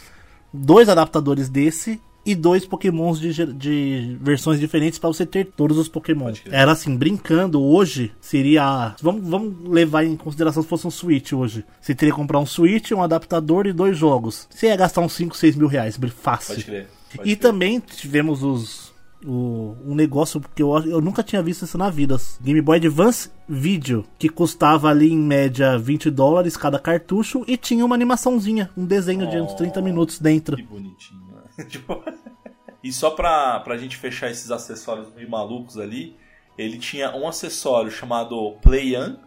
[0.52, 5.88] dois adaptadores desse e dois pokémons de, de versões diferentes para você ter todos os
[5.88, 6.32] pokémon.
[6.50, 8.94] Era assim, brincando, hoje seria...
[9.00, 11.64] Vamos, vamos levar em consideração se fosse um Switch hoje.
[11.80, 14.46] Você teria que comprar um Switch, um adaptador e dois jogos.
[14.50, 16.54] Você ia gastar uns 5, 6 mil reais, fácil.
[16.54, 16.99] Pode crer.
[17.14, 18.90] Pode e também tivemos os
[19.24, 22.16] o, um negócio que eu, eu nunca tinha visto isso na vida.
[22.40, 27.84] Game Boy Advance Video, que custava ali em média 20 dólares cada cartucho e tinha
[27.84, 30.56] uma animaçãozinha, um desenho oh, de uns 30 minutos dentro.
[30.56, 31.20] Que bonitinho.
[31.58, 31.64] Né?
[31.68, 32.02] tipo...
[32.82, 36.16] e só pra, pra gente fechar esses acessórios meio malucos ali,
[36.56, 39.18] ele tinha um acessório chamado Play-An,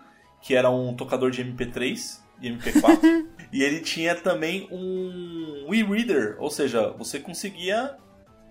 [0.42, 3.26] que era um tocador de MP3 e MP4.
[3.52, 7.98] e ele tinha também um e-reader, ou seja, você conseguia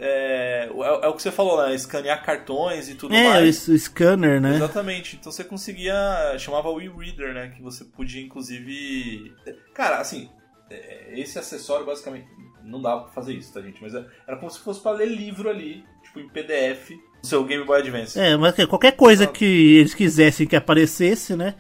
[0.05, 1.73] é, é, é, o que você falou, né?
[1.77, 3.69] Escanear cartões e tudo é, mais.
[3.69, 4.57] É, o scanner, né?
[4.57, 5.17] Exatamente.
[5.17, 5.95] Então você conseguia.
[6.39, 7.53] Chamava o e-reader, né?
[7.55, 9.33] Que você podia, inclusive.
[9.73, 10.29] Cara, assim,
[10.69, 12.27] é, esse acessório basicamente.
[12.65, 13.83] Não dava pra fazer isso, tá, gente?
[13.83, 17.65] Mas era como se fosse pra ler livro ali, tipo em PDF, no seu Game
[17.65, 18.19] Boy Advance.
[18.19, 19.45] É, mas qualquer coisa que
[19.79, 21.57] eles quisessem que aparecesse, né?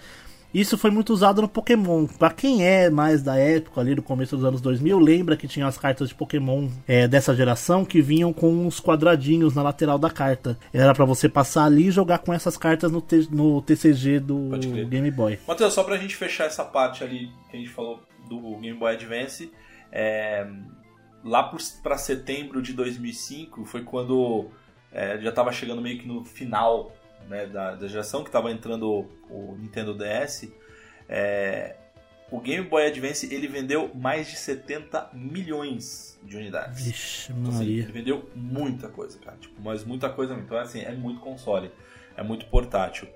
[0.54, 2.06] Isso foi muito usado no Pokémon.
[2.06, 5.66] Pra quem é mais da época, ali do começo dos anos 2000, lembra que tinha
[5.66, 10.10] as cartas de Pokémon é, dessa geração que vinham com uns quadradinhos na lateral da
[10.10, 10.58] carta.
[10.72, 14.50] Era para você passar ali e jogar com essas cartas no, te, no TCG do
[14.88, 15.38] Game Boy.
[15.46, 18.92] Matheus, só pra gente fechar essa parte ali que a gente falou do Game Boy
[18.92, 19.50] Advance,
[19.90, 20.46] é,
[21.24, 21.50] lá
[21.82, 24.50] para setembro de 2005 foi quando
[24.90, 26.92] é, já estava chegando meio que no final
[27.28, 30.52] né, da, da, geração que estava entrando o, o, Nintendo DS,
[31.08, 31.76] é,
[32.30, 36.84] o Game Boy Advance ele vendeu mais de 70 milhões de unidades.
[36.84, 39.36] Vixe, então, assim, ele vendeu muita coisa, cara.
[39.36, 40.46] Tipo, mas muita coisa mesmo.
[40.46, 41.70] Então, assim, é muito console.
[42.16, 43.08] É muito portátil.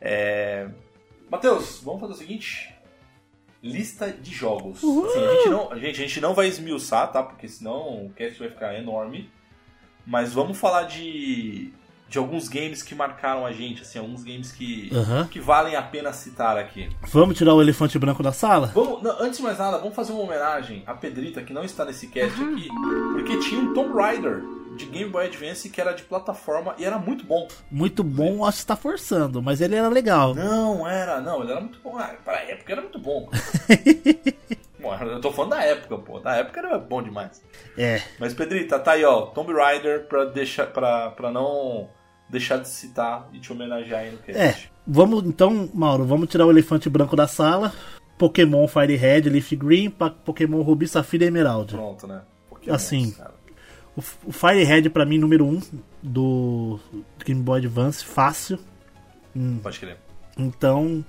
[0.00, 0.68] É...
[1.30, 2.74] Matheus, vamos fazer o seguinte?
[3.62, 4.78] Lista de jogos.
[4.78, 7.22] Assim, a, gente não, a, gente, a gente não vai esmiuçar, tá?
[7.22, 9.30] Porque senão o cast vai ficar enorme.
[10.08, 11.70] Mas vamos falar de,
[12.08, 15.26] de alguns games que marcaram a gente, assim, alguns games que, uhum.
[15.28, 16.88] que valem a pena citar aqui.
[17.12, 18.72] Vamos tirar o elefante branco da sala?
[18.74, 21.84] Vamos, não, antes de mais nada, vamos fazer uma homenagem à Pedrita, que não está
[21.84, 22.54] nesse cast uhum.
[22.54, 22.68] aqui,
[23.12, 24.42] porque tinha um Tomb Raider
[24.78, 27.46] de Game Boy Advance que era de plataforma e era muito bom.
[27.70, 30.34] Muito bom, acho que está forçando, mas ele era legal.
[30.34, 31.98] Não, era, não, ele era muito bom.
[31.98, 33.28] Ah, pra época era muito bom.
[34.92, 36.20] eu tô falando da época, pô.
[36.20, 37.42] Da época era bom demais.
[37.76, 38.02] É.
[38.18, 39.26] Mas, Pedrita, tá aí, ó.
[39.26, 41.88] Tomb Raider pra, deixar, pra, pra não
[42.28, 44.40] deixar de citar e te homenagear aí no cast.
[44.40, 44.56] É.
[44.86, 47.72] Vamos, então, Mauro, vamos tirar o elefante branco da sala.
[48.16, 51.72] Pokémon Fire Red, Leaf Green, Pokémon Ruby, Safira e Emerald.
[51.72, 52.22] Pronto, né?
[52.48, 53.34] Pokémon, assim, cara.
[53.96, 55.60] o, o Fire Red pra mim, número 1 um
[56.02, 56.80] do
[57.24, 58.58] Game Boy Advance, fácil.
[59.36, 59.60] Hum.
[59.62, 59.98] Pode crer.
[60.36, 61.04] Então,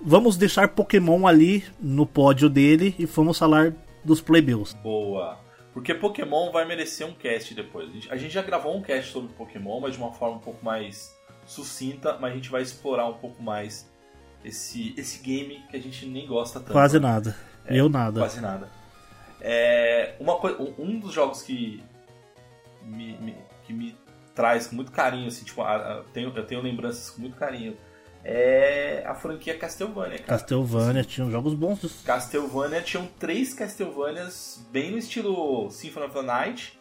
[0.00, 3.72] vamos deixar Pokémon ali no pódio dele e vamos falar
[4.04, 4.74] dos plebeus.
[4.74, 5.38] Boa.
[5.72, 7.90] Porque Pokémon vai merecer um cast depois.
[8.10, 11.16] A gente já gravou um cast sobre Pokémon, mas de uma forma um pouco mais
[11.46, 13.88] sucinta, mas a gente vai explorar um pouco mais
[14.44, 16.72] esse, esse game que a gente nem gosta tanto.
[16.72, 17.36] Quase nada.
[17.64, 18.20] É, Eu nada.
[18.20, 18.68] Quase nada.
[19.40, 20.36] É, uma,
[20.78, 21.82] um dos jogos que
[22.82, 23.96] me, me, que me
[24.34, 27.76] traz com muito carinho, assim, tipo, eu tenho, eu tenho lembranças com muito carinho
[28.24, 30.38] é a franquia Castlevania, cara.
[30.38, 31.80] Castlevania, tinham jogos bons.
[31.80, 32.02] Dos...
[32.02, 36.78] Castlevania, tinham três Castlevanias bem no estilo Symphony of the Night,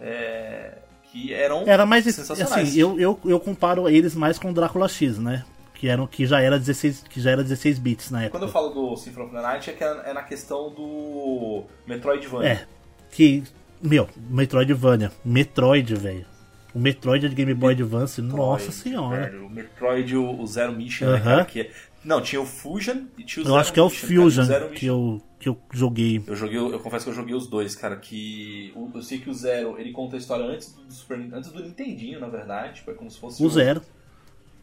[0.00, 0.78] é,
[1.10, 2.68] que eram era mais, sensacionais.
[2.68, 5.44] Assim, eu, eu, eu comparo eles mais com Drácula X, né?
[5.74, 8.38] Que, eram, que, já era 16, que já era 16 bits na época.
[8.38, 11.64] Quando eu falo do Symphony of the Night, é que é, é na questão do
[11.86, 12.48] Metroidvania.
[12.48, 12.66] É,
[13.10, 13.44] que,
[13.80, 16.37] meu, Metroidvania, Metroid, velho.
[16.74, 19.22] O Metroid é de Game Boy Advance, Metroid, nossa senhora.
[19.22, 21.12] Velho, o Metroid, o, o Zero Mission, uh -huh.
[21.14, 21.70] né, cara, que é...
[22.04, 24.68] Não, tinha o Fusion e tinha o Eu Zero acho que é o Fusion cara,
[24.68, 26.22] que, eu, que eu joguei.
[26.26, 28.72] Eu joguei, eu confesso que eu joguei os dois, cara, que...
[28.94, 32.20] Eu sei que o Zero, ele conta a história antes do Super antes do Nintendinho,
[32.20, 33.42] na verdade, tipo, é como se fosse...
[33.42, 33.82] O, o Zero.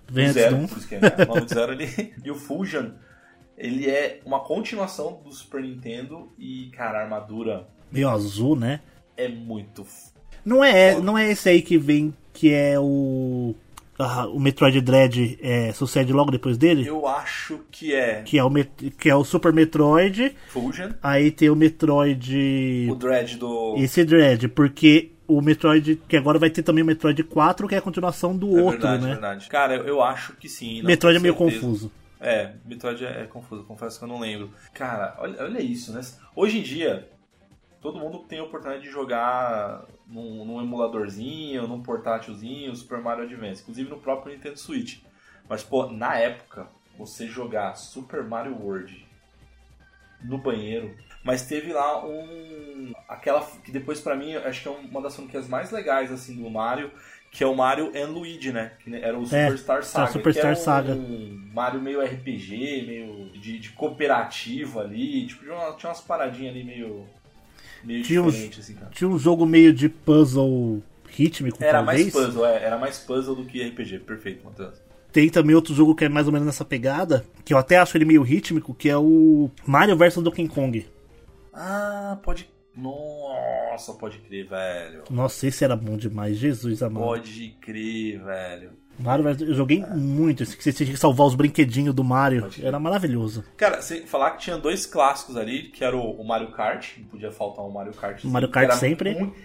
[0.07, 1.11] Vem o Zero, por isso que é, né?
[1.19, 2.13] o nome do Zero ali.
[2.23, 2.91] E o Fusion,
[3.57, 7.67] ele é uma continuação do Super Nintendo e, cara, a armadura...
[7.91, 8.81] Meio azul, né?
[9.17, 9.85] É muito
[10.45, 13.55] não é, não é esse aí que vem, que é o.
[13.97, 16.85] Ah, o Metroid Dread é, sucede logo depois dele?
[16.85, 18.21] Eu acho que é.
[18.23, 18.51] Que é o,
[18.99, 20.35] que é o Super Metroid.
[20.49, 20.89] Fusion.
[21.01, 22.87] Aí tem o Metroid.
[22.91, 23.75] O Dread do.
[23.77, 27.77] Esse Dread, porque o Metroid, que agora vai ter também o Metroid 4, que é
[27.77, 29.09] a continuação do é outro, verdade, né?
[29.09, 29.49] É verdade.
[29.49, 30.83] Cara, eu, eu acho que sim.
[30.83, 31.91] Metroid é meio confuso.
[32.19, 34.49] É, Metroid é, é, confuso, confesso que eu não lembro.
[34.73, 36.01] Cara, olha, olha isso, né?
[36.35, 37.07] Hoje em dia,
[37.85, 43.61] todo mundo tem a oportunidade de jogar num, num emuladorzinho, num portátilzinho, Super Mario Advance,
[43.61, 45.03] inclusive no próprio Nintendo Switch.
[45.47, 46.67] Mas, pô, na época,
[46.97, 49.07] você jogar Super Mario World
[50.23, 52.91] no banheiro, mas teve lá um.
[53.07, 56.49] aquela que depois para mim acho que é uma das franquias mais legais assim do
[56.49, 56.91] Mario,
[57.29, 58.71] que é o Mario and Luigi, né?
[58.79, 60.11] Que era o é, Superstar Saga.
[60.11, 60.93] Superstar é um, Saga.
[60.93, 67.05] Um Mario meio RPG, meio de, de cooperativo ali, tipo, tinha umas paradinhas ali meio
[67.85, 68.91] meio tinha diferente, um, assim, cara.
[68.91, 72.13] Tinha um jogo meio de puzzle rítmico, era talvez.
[72.13, 73.99] mais puzzle, é, era mais puzzle do que RPG.
[73.99, 74.83] Perfeito, Matheus.
[75.11, 77.97] Tem também outro jogo que é mais ou menos nessa pegada, que eu até acho
[77.97, 80.85] ele meio rítmico, que é o Mario vs Donkey Kong.
[81.53, 82.49] Ah, pode.
[82.75, 85.03] Nossa Nossa, pode crer, velho.
[85.09, 86.37] Nossa, esse era bom demais.
[86.37, 87.03] Jesus amado.
[87.03, 88.71] Pode crer, velho.
[88.97, 90.43] Mario, eu joguei muito.
[90.43, 92.49] Esse que você tinha que salvar os brinquedinhos do Mario.
[92.61, 93.43] Era maravilhoso.
[93.57, 97.31] Cara, você falar que tinha dois clássicos ali, que era o, Mario Kart, não podia
[97.31, 98.23] faltar o Mario Kart.
[98.23, 99.13] O Mario Kart sempre.
[99.15, 99.35] muito-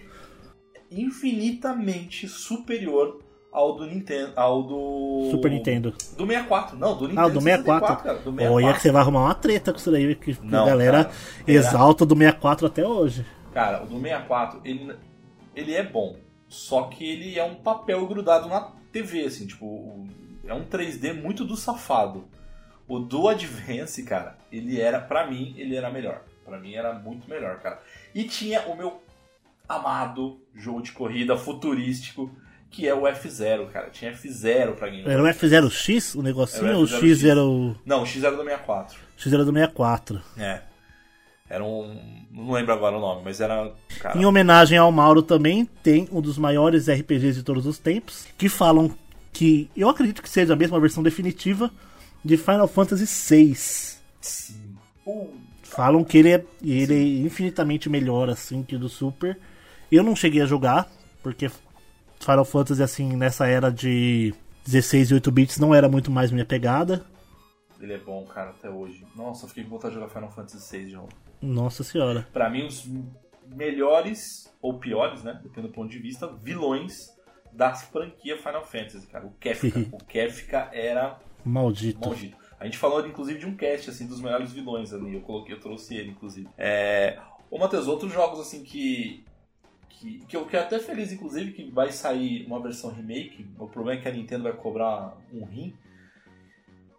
[0.91, 3.21] infinitamente superior
[3.53, 5.91] ao do Nintendo, ao do Super Nintendo.
[6.17, 7.87] Do 64, não, do Nintendo Ah, do 64.
[7.89, 8.55] 64, cara, do 64.
[8.55, 10.15] Olha que você vai arrumar uma treta com isso daí.
[10.15, 11.17] Que que Não, a galera cara.
[11.47, 13.25] exalta do 64 até hoje.
[13.53, 14.95] Cara, o do 64, ele,
[15.55, 16.17] ele é bom.
[16.49, 20.07] Só que ele é um papel grudado na TV, assim, tipo,
[20.45, 22.25] é um 3D muito do safado.
[22.89, 26.23] O do Advance, cara, ele era, pra mim, ele era melhor.
[26.45, 27.81] Pra mim era muito melhor, cara.
[28.15, 29.01] E tinha o meu
[29.69, 32.29] amado jogo de corrida futurístico,
[32.69, 33.91] que é o F0, cara.
[33.91, 35.13] Tinha F0 pra Game Boy.
[35.13, 37.01] Era o F0X o negocinho o ou o F0X.
[37.01, 37.77] X era o.
[37.87, 38.99] Não, o X era do 64.
[39.17, 40.23] X era do 64.
[40.37, 40.63] É.
[41.51, 42.01] Era um.
[42.31, 43.73] Não lembro agora o nome, mas era.
[43.99, 48.27] Cara, Em homenagem ao Mauro também, tem um dos maiores RPGs de todos os tempos,
[48.39, 48.95] que falam
[49.33, 51.71] que eu acredito que seja a mesma versão definitiva
[52.25, 53.55] de Final Fantasy VI.
[54.21, 54.77] sim.
[55.63, 59.39] Falam que ele é, ele é infinitamente melhor assim que o do Super.
[59.91, 60.89] Eu não cheguei a jogar,
[61.23, 61.51] porque
[62.21, 64.35] Final Fantasy assim nessa era de
[64.67, 67.05] 16 e 8 bits não era muito mais minha pegada.
[67.81, 69.05] ele é bom, cara, até hoje.
[69.17, 71.09] Nossa, eu fiquei com vontade de jogar Final Fantasy VI de novo.
[71.41, 72.27] Nossa senhora.
[72.33, 72.87] Pra mim, os
[73.47, 75.41] melhores, ou piores, né?
[75.43, 77.09] Dependendo do ponto de vista, vilões
[77.53, 79.27] da franquia Final Fantasy, cara.
[79.27, 79.81] O Kefka.
[79.93, 82.09] o Kefka era Maldito.
[82.09, 82.37] maldito.
[82.59, 85.15] A gente falou, inclusive, de um cast, assim, dos melhores vilões ali.
[85.15, 86.49] Eu coloquei, eu trouxe ele, inclusive.
[86.59, 87.19] É...
[87.51, 89.25] Ô, Matheus, outros jogos, assim, que...
[89.89, 93.47] Que, que eu fiquei até feliz, inclusive, que vai sair uma versão remake.
[93.59, 95.75] O problema é que a Nintendo vai cobrar um rim.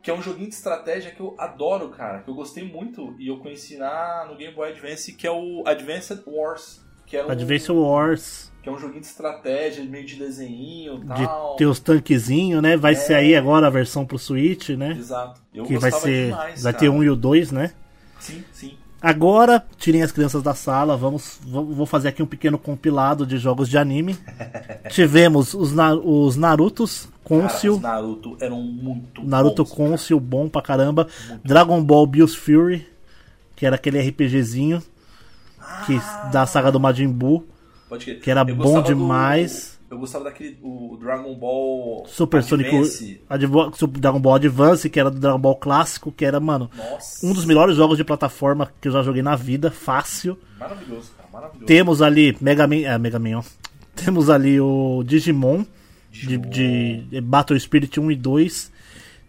[0.02, 2.20] Que é um joguinho de estratégia que eu adoro, cara.
[2.22, 5.64] Que eu gostei muito e eu conheci na, no Game Boy Advance, que é o
[5.66, 6.82] Advanced Wars.
[7.06, 8.52] Que é um, Advance Wars.
[8.64, 11.56] que é um joguinho de estratégia, meio de desenho e De tal.
[11.56, 12.78] ter os tanquezinhos, né?
[12.78, 12.96] Vai É.
[12.96, 14.92] ser aí agora a versão pro Switch, né?
[14.98, 15.42] Exato.
[15.54, 16.28] Eu que vai ser.
[16.28, 16.80] demais, vai cara.
[16.82, 17.74] ter um e o dois, né?
[18.20, 18.78] Sim, sim.
[19.02, 23.68] Agora, tirem as crianças da sala, vamos, vou fazer aqui um pequeno compilado de jogos
[23.68, 24.16] de anime.
[24.92, 30.48] Tivemos os, Na- os Narutos, Cara, Consil, os Naruto eram muito Naruto bons, Consil, bom
[30.48, 31.08] pra caramba.
[31.44, 32.88] Dragon Ball Bills Fury,
[33.56, 34.84] que era aquele RPGzinho
[35.88, 36.00] que,
[36.32, 37.44] da saga do Majin Buu,
[38.22, 39.80] que era Eu bom demais.
[39.92, 43.22] Eu gostava daquele o Dragon Ball Super Sonic Advance.
[43.78, 47.26] Super Dragon Ball Advance, que era do Dragon Ball clássico, que era, mano, Nossa.
[47.28, 50.40] um dos melhores jogos de plataforma que eu já joguei na vida, fácil.
[50.58, 51.30] Maravilhoso, cara.
[51.34, 51.66] Maravilhoso.
[51.66, 53.44] Temos ali Mega Man, é, Mega Man, ó.
[53.94, 55.66] Temos ali o Digimon,
[56.10, 57.10] de, Digimon.
[57.10, 58.72] de Battle Spirit 1 e 2.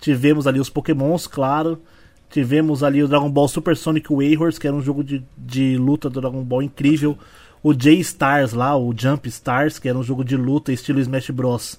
[0.01, 1.83] Tivemos ali os Pokémons, claro.
[2.31, 6.09] Tivemos ali o Dragon Ball Super Sonic Warriors, que era um jogo de, de luta
[6.09, 7.19] do Dragon Ball incrível.
[7.63, 11.79] O J-Stars lá, o Jump Stars, que era um jogo de luta estilo Smash Bros.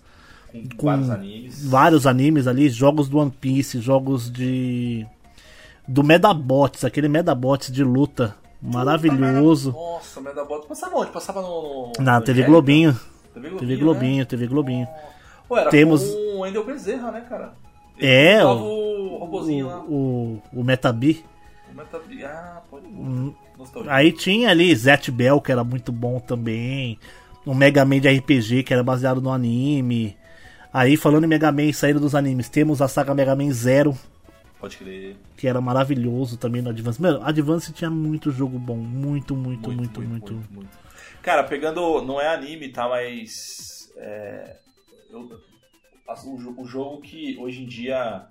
[0.51, 1.65] com, com vários animes.
[1.69, 5.05] Vários animes ali, jogos do One Piece, jogos de.
[5.87, 9.73] Do Medabots, aquele Medabots de luta maravilhoso.
[9.73, 11.11] Nossa, o Medabot passava onde?
[11.11, 11.91] Passava no.
[11.99, 12.43] Na no TV?
[12.43, 12.97] Globinho.
[13.33, 13.59] TV Globinho.
[13.59, 13.81] TV né?
[13.81, 14.87] Globinho, TV Globinho.
[15.49, 17.53] Pô, era Temos- com o Wendel Bezerra, né, cara?
[17.97, 19.79] Ele É, o- o robozinho lá.
[19.81, 21.25] O, o, o Metabi.
[21.71, 22.85] O Metab- Ah, pode.
[22.87, 23.33] Hum.
[23.63, 23.93] Nostalgia.
[23.93, 26.99] Aí tinha ali Zet Bell, que era muito bom também.
[27.45, 30.15] O Mega Man de RPG, que era baseado no anime.
[30.71, 33.95] Aí, falando em Mega Man saindo dos animes, temos a saga Mega Man Zero,
[34.59, 35.15] Pode crer.
[35.37, 37.01] que era maravilhoso também no Advance.
[37.01, 38.77] Mano, Advance tinha muito jogo bom.
[38.77, 40.33] Muito, muito, muito, muito.
[40.49, 40.69] muito.
[41.21, 42.01] Cara, pegando.
[42.01, 42.87] Não é anime, tá?
[42.89, 43.91] Mas.
[43.97, 44.55] É,
[45.11, 45.29] eu-
[46.07, 48.23] o, o jogo que hoje em dia.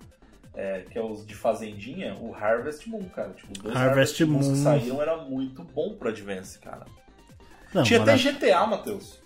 [0.55, 3.29] É, que é os de Fazendinha, o Harvest Moon, cara.
[3.31, 4.39] Tipo, os dois Harvest Harvest, Moon.
[4.53, 6.85] que saíram era muito bom pro Advance, cara.
[7.73, 9.19] Não, Tinha até GTA, Matheus.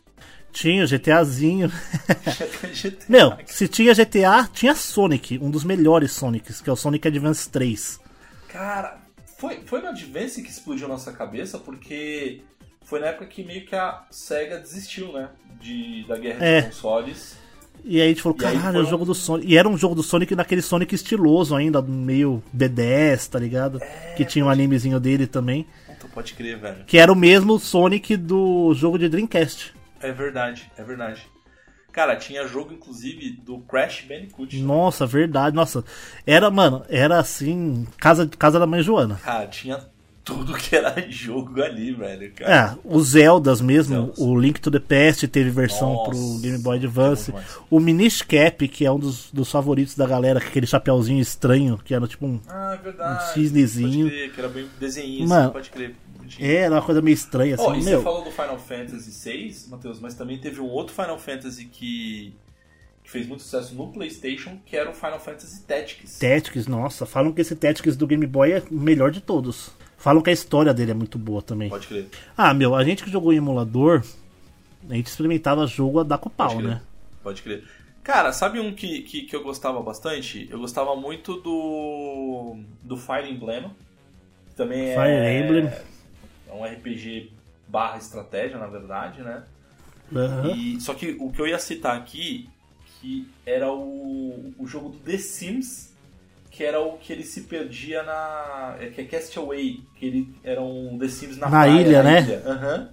[0.52, 1.70] Tinha GTAzinho.
[2.24, 3.06] Tinha até GTA.
[3.10, 7.50] Meu, se tinha GTA, tinha Sonic, um dos melhores Sonics, que é o Sonic Advance
[7.50, 8.00] 3.
[8.48, 8.98] Cara,
[9.38, 12.42] foi, foi no Advance que explodiu nossa cabeça, porque
[12.84, 15.30] foi na época que meio que a SEGA desistiu, né?
[15.60, 16.62] De, da guerra É.
[16.62, 17.38] de consoles.
[17.84, 19.52] E aí a gente falou, caralho, é o um- jogo do Sonic.
[19.52, 23.82] E era um jogo do Sonic naquele Sonic estiloso ainda, meio B10, tá ligado?
[23.82, 25.66] É, que tinha um animezinho dele também.
[25.88, 26.84] Puta, pode crer, velho.
[26.86, 29.74] Que era o mesmo Sonic do jogo de Dreamcast.
[30.02, 31.22] É verdade, é verdade.
[31.92, 34.56] Cara, tinha jogo, inclusive, do Crash Bandicoot.
[34.60, 35.56] Nossa, verdade.
[35.56, 35.84] Nossa,
[36.28, 39.16] era, mano, era assim, casa, casa da mãe Joana.
[39.24, 39.80] Cara, tinha
[40.28, 42.32] tudo que era jogo ali, velho.
[42.34, 42.76] Cara.
[42.76, 44.18] É, os Zeldas mesmo, Zeldas.
[44.18, 47.34] o Link to the Past teve versão Nossa, pro Game Boy Advance.
[47.70, 51.94] O Minish Cap, que é um dos, dos favoritos da galera, aquele chapéuzinho estranho, que
[51.94, 54.10] era tipo um, ah, é um cisnezinho.
[54.10, 55.96] Crer, que era bem desenho, assim, Mano, pode crer.
[56.40, 58.00] É, era uma coisa meio estranha, assim, oh, e meu.
[58.00, 62.36] você falou do Final Fantasy VI, Matheus, mas também teve um outro Final Fantasy que
[63.02, 66.20] que fez muito sucesso no PlayStation, que era o Final Fantasy Tactics.
[66.20, 69.72] Tactics, nossa, falam que esse Tactics do Game Boy é o melhor de todos.
[69.98, 71.70] Falam que a história dele é muito boa também.
[71.70, 72.08] Pode crer.
[72.38, 74.04] Ah, meu, a gente que jogou em emulador,
[74.90, 76.82] a gente experimentava jogo a dar com pau, né?
[77.24, 77.64] Pode crer.
[78.04, 80.48] Cara, sabe um que, que, que, eu gostava bastante?
[80.50, 82.58] Eu gostava muito do.
[82.82, 83.70] do Fire Emblem.
[84.48, 85.40] Que também Fire é.
[85.40, 85.70] Emblem.
[86.48, 87.34] É um RPG
[87.68, 89.44] barra estratégia, na verdade, né?
[90.10, 90.56] Uhum.
[90.56, 92.48] E, só que o que eu ia citar aqui,
[93.02, 95.94] que era o, o jogo do The Sims
[96.58, 98.78] que era o que ele se perdia na.
[98.82, 102.10] É, que é Castaway, que ele era um The Sims na, na praia, ilha, na
[102.10, 102.22] né?
[102.22, 102.42] Ilha.
[102.48, 102.88] Uhum.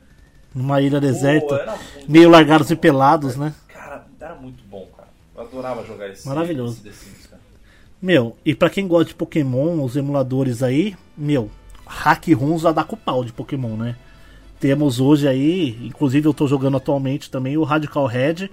[0.55, 1.79] Numa ilha deserta.
[2.07, 3.55] meio largados e pelados, né?
[3.67, 5.09] Cara, era muito bom, cara.
[5.35, 6.75] Eu adorava jogar esse, Maravilhoso.
[6.75, 7.41] Esse The Sims, cara.
[8.03, 11.51] Meu, e pra quem gosta de Pokémon, os emuladores aí, meu,
[11.87, 13.97] hack runs vai dar com pau de Pokémon, né?
[14.61, 18.51] Temos hoje aí, inclusive eu tô jogando atualmente também o Radical Red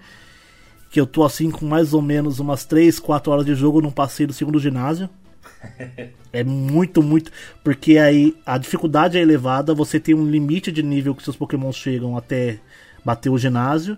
[0.92, 3.90] que eu tô assim com mais ou menos umas 3, 4 horas de jogo num
[3.90, 5.10] passeio do segundo ginásio.
[6.34, 7.30] É muito, muito.
[7.62, 11.74] Porque aí a dificuldade é elevada, você tem um limite de nível que seus Pokémon
[11.74, 12.58] chegam até
[13.04, 13.98] bater o ginásio.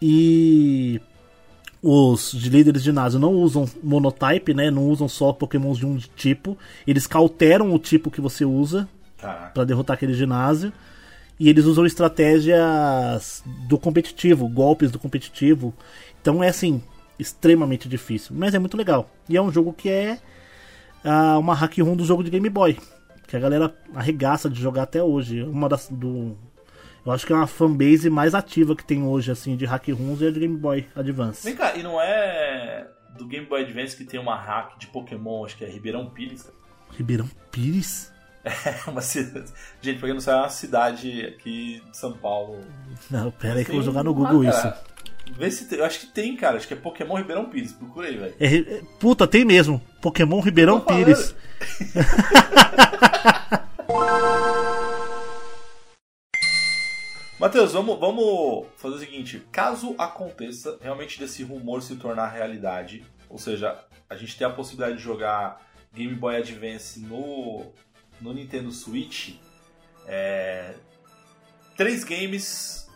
[0.00, 0.98] E
[1.82, 4.70] os líderes de ginásio não usam monotype, né?
[4.70, 6.56] Não usam só Pokémons de um tipo.
[6.86, 8.88] Eles cauteram o tipo que você usa
[9.52, 10.72] para derrotar aquele ginásio.
[11.38, 15.74] E eles usam estratégias do competitivo, golpes do competitivo.
[16.20, 16.82] Então é assim,
[17.18, 19.10] extremamente difícil, mas é muito legal.
[19.28, 20.18] E é um jogo que é
[21.04, 22.78] uh, uma hack room do jogo de Game Boy,
[23.26, 25.42] que a galera arregaça de jogar até hoje.
[25.42, 26.36] Uma das do
[27.04, 30.20] eu acho que é uma fanbase mais ativa que tem hoje assim de hack rooms
[30.20, 31.44] é a de Game Boy Advance.
[31.44, 35.44] Vem cá, e não é do Game Boy Advance que tem uma hack de Pokémon,
[35.44, 36.56] acho que é Ribeirão Pires, cara.
[36.96, 38.10] Ribeirão Pires?
[38.42, 39.52] É uma cidade.
[39.82, 42.58] Gente, porque não sabe, é uma cidade aqui de São Paulo.
[43.10, 44.72] Não, pera aí que eu vou jogar no Google isso.
[45.36, 46.56] Vê se tem, eu acho que tem, cara.
[46.56, 47.72] Acho que é Pokémon Ribeirão Pires.
[47.72, 48.34] Procura aí, velho.
[48.38, 49.80] É, é, puta, tem mesmo.
[50.00, 51.34] Pokémon Ribeirão Pires.
[57.40, 63.38] Matheus, vamos, vamos fazer o seguinte: caso aconteça realmente desse rumor se tornar realidade, ou
[63.38, 67.72] seja, a gente ter a possibilidade de jogar Game Boy Advance no,
[68.20, 69.36] no Nintendo Switch,
[70.06, 70.74] é,
[71.78, 72.89] três games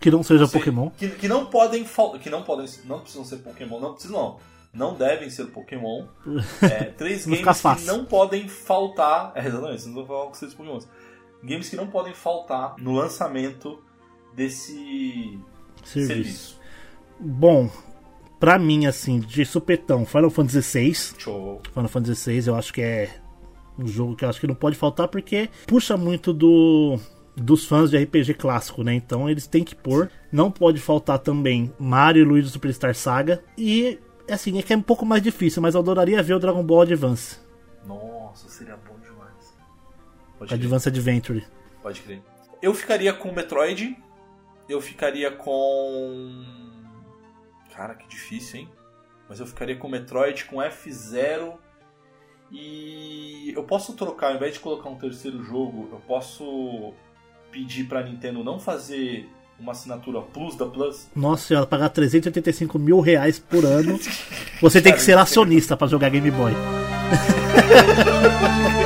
[0.00, 0.90] que não seja Pokémon.
[0.90, 1.84] Que, que não podem
[2.20, 4.56] que não podem não precisam ser Pokémon, não precisam não.
[4.72, 6.06] Não devem ser Pokémon.
[6.62, 9.32] É, três games que não podem faltar.
[9.34, 10.78] É, exatamente, não vou falar com vocês Pokémon.
[11.42, 13.82] Games que não podem faltar no lançamento
[14.34, 15.38] desse
[15.84, 16.08] serviço.
[16.08, 16.60] serviço.
[17.18, 17.70] Bom,
[18.38, 20.94] pra mim, assim, de supetão, Final Fantasy VI.
[21.18, 21.62] Show.
[21.72, 23.20] Final Fantasy VI eu acho que é
[23.78, 26.98] um jogo que eu acho que não pode faltar porque puxa muito do
[27.36, 28.94] dos fãs de RPG clássico, né?
[28.94, 30.10] Então eles têm que pôr.
[30.32, 33.44] Não pode faltar também Mario e Luigi Superstar Saga.
[33.56, 33.98] E,
[34.30, 36.82] assim, é que é um pouco mais difícil, mas eu adoraria ver o Dragon Ball
[36.82, 37.38] Advance.
[37.86, 39.54] Nossa, seria bom demais.
[40.38, 40.94] Pode Advance crer.
[40.94, 41.46] Adventure.
[41.82, 42.22] Pode crer.
[42.62, 43.96] Eu ficaria com Metroid.
[44.68, 46.44] Eu ficaria com.
[47.74, 48.68] Cara, que difícil, hein?
[49.28, 51.58] Mas eu ficaria com Metroid, com F0.
[52.50, 56.94] E eu posso trocar, ao invés de colocar um terceiro jogo, eu posso
[57.50, 59.28] pedir pra Nintendo não fazer
[59.58, 61.08] uma assinatura Plus da Plus.
[61.14, 63.98] Nossa senhora, pagar 385 mil reais por ano.
[64.60, 66.52] Você tem que ser acionista para jogar Game Boy.